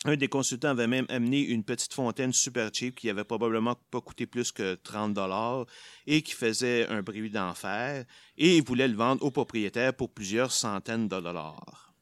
Un 0.06 0.16
des 0.16 0.28
consultants 0.28 0.68
avait 0.68 0.86
même 0.86 1.06
amené 1.08 1.40
une 1.40 1.64
petite 1.64 1.92
fontaine 1.92 2.32
super 2.32 2.70
cheap 2.72 2.94
qui 2.94 3.10
avait 3.10 3.24
probablement 3.24 3.76
pas 3.90 4.00
coûté 4.00 4.26
plus 4.26 4.52
que 4.52 4.76
30 4.76 5.12
dollars 5.12 5.66
et 6.06 6.22
qui 6.22 6.32
faisait 6.32 6.86
un 6.86 7.02
bruit 7.02 7.28
d'enfer 7.28 8.04
et 8.38 8.56
il 8.56 8.62
voulait 8.62 8.88
le 8.88 8.96
vendre 8.96 9.22
au 9.24 9.30
propriétaire 9.30 9.92
pour 9.94 10.10
plusieurs 10.10 10.52
centaines 10.52 11.08
de 11.08 11.20
dollars. 11.20 11.92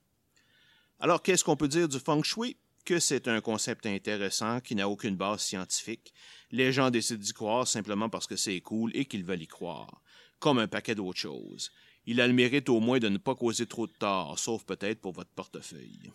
Alors, 1.01 1.23
qu'est-ce 1.23 1.43
qu'on 1.43 1.57
peut 1.57 1.69
dire 1.69 1.89
du 1.89 1.99
feng 1.99 2.23
shui? 2.23 2.57
Que 2.85 3.01
c'est 3.01 3.29
un 3.29 3.41
concept 3.41 3.87
intéressant 3.87 4.61
qui 4.61 4.75
n'a 4.75 4.89
aucune 4.89 5.17
base 5.17 5.41
scientifique. 5.41 6.13
Les 6.51 6.73
gens 6.73 6.91
décident 6.91 7.21
d'y 7.21 7.33
croire 7.33 7.67
simplement 7.67 8.09
parce 8.09 8.27
que 8.27 8.37
c'est 8.37 8.61
cool 8.61 8.91
et 8.95 9.07
qu'ils 9.07 9.25
veulent 9.25 9.43
y 9.43 9.47
croire, 9.47 10.03
comme 10.39 10.59
un 10.59 10.69
paquet 10.69 10.95
d'autres 10.95 11.19
choses. 11.19 11.71
Il 12.07 12.21
a 12.21 12.27
le 12.27 12.35
mérite 12.35 12.69
au 12.69 12.81
moins 12.81 12.99
de 12.99 13.09
ne 13.09 13.19
pas 13.19 13.35
causer 13.35 13.67
trop 13.67 13.87
de 13.87 13.93
tort, 13.93 14.39
sauf 14.39 14.65
peut-être 14.65 15.01
pour 15.01 15.13
votre 15.13 15.31
portefeuille. 15.31 16.13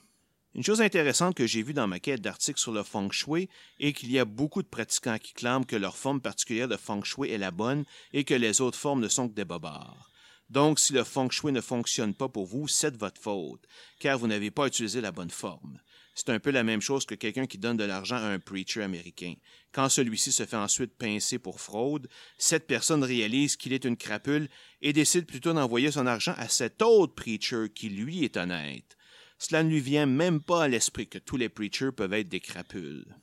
Une 0.55 0.63
chose 0.63 0.82
intéressante 0.82 1.36
que 1.36 1.45
j'ai 1.45 1.62
vue 1.62 1.73
dans 1.73 1.88
ma 1.88 1.99
quête 1.99 2.21
d'articles 2.21 2.60
sur 2.60 2.71
le 2.71 2.84
feng 2.84 3.12
shui 3.12 3.49
est 3.79 3.93
qu'il 3.93 4.12
y 4.12 4.19
a 4.19 4.25
beaucoup 4.25 4.63
de 4.63 4.67
pratiquants 4.67 5.19
qui 5.19 5.34
clament 5.34 5.63
que 5.63 5.75
leur 5.75 5.95
forme 5.95 6.21
particulière 6.21 6.67
de 6.67 6.77
feng 6.77 7.03
shui 7.03 7.29
est 7.29 7.38
la 7.38 7.51
bonne 7.51 7.86
et 8.13 8.23
que 8.23 8.34
les 8.34 8.62
autres 8.62 8.77
formes 8.77 9.01
ne 9.01 9.08
sont 9.08 9.29
que 9.29 9.36
des 9.36 9.45
bobards. 9.45 10.10
Donc, 10.49 10.79
si 10.79 10.93
le 10.93 11.03
feng 11.03 11.29
shui 11.29 11.51
ne 11.51 11.62
fonctionne 11.62 12.15
pas 12.15 12.29
pour 12.29 12.47
vous, 12.47 12.67
c'est 12.67 12.91
de 12.91 12.97
votre 12.97 13.21
faute, 13.21 13.62
car 13.99 14.17
vous 14.17 14.25
n'avez 14.25 14.49
pas 14.49 14.65
utilisé 14.65 15.01
la 15.01 15.12
bonne 15.12 15.29
forme. 15.29 15.79
C'est 16.19 16.32
un 16.32 16.39
peu 16.41 16.51
la 16.51 16.65
même 16.65 16.82
chose 16.82 17.05
que 17.05 17.15
quelqu'un 17.15 17.47
qui 17.47 17.58
donne 17.58 17.77
de 17.77 17.86
l'argent 17.86 18.17
à 18.17 18.27
un 18.27 18.39
preacher 18.39 18.84
américain. 18.84 19.36
Quand 19.71 19.88
celui-ci 19.88 20.34
se 20.34 20.45
fait 20.45 20.58
ensuite 20.58 20.97
pincer 20.97 21.39
pour 21.39 21.62
fraude, 21.62 22.10
cette 22.38 22.67
personne 22.67 23.05
réalise 23.05 23.55
qu'il 23.55 23.71
est 23.71 23.86
une 23.86 23.95
crapule 23.95 24.49
et 24.82 24.91
décide 24.91 25.25
plutôt 25.25 25.53
d'envoyer 25.53 25.91
son 25.91 26.05
argent 26.05 26.34
à 26.36 26.49
cet 26.49 26.82
autre 26.82 27.15
preacher 27.15 27.67
qui 27.73 27.88
lui 27.88 28.25
est 28.25 28.36
honnête. 28.36 28.97
Cela 29.38 29.63
ne 29.63 29.69
lui 29.69 29.79
vient 29.79 30.08
même 30.08 30.41
pas 30.41 30.63
à 30.63 30.67
l'esprit 30.67 31.08
que 31.08 31.19
tous 31.19 31.38
les 31.38 31.47
preachers 31.47 31.93
peuvent 31.95 32.12
être 32.12 32.27
des 32.27 32.41
crapules. 32.41 33.15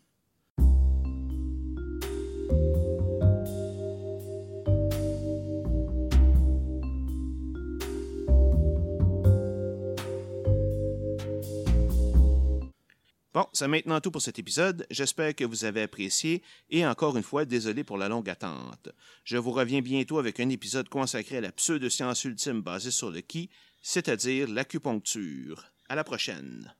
Bon, 13.37 13.45
c'est 13.53 13.69
maintenant 13.69 14.01
tout 14.01 14.11
pour 14.11 14.23
cet 14.23 14.39
épisode. 14.39 14.87
J'espère 14.91 15.35
que 15.35 15.45
vous 15.45 15.67
avez 15.67 15.83
apprécié 15.83 16.43
et 16.71 16.87
encore 16.87 17.19
une 17.19 17.23
fois, 17.23 17.45
désolé 17.45 17.85
pour 17.85 17.99
la 17.99 18.09
longue 18.09 18.31
attente. 18.31 18.89
Je 19.25 19.37
vous 19.37 19.51
reviens 19.51 19.83
bientôt 19.83 20.19
avec 20.19 20.41
un 20.41 20.49
épisode 20.49 20.89
consacré 20.89 21.37
à 21.37 21.41
la 21.43 21.53
pseudo-science 21.53 22.25
ultime 22.25 22.63
basée 22.63 22.91
sur 22.91 23.11
le 23.11 23.21
qui, 23.21 23.51
c'est-à-dire 23.83 24.49
l'acupuncture. 24.49 25.67
À 25.91 25.97
la 25.97 26.03
prochaine. 26.03 26.75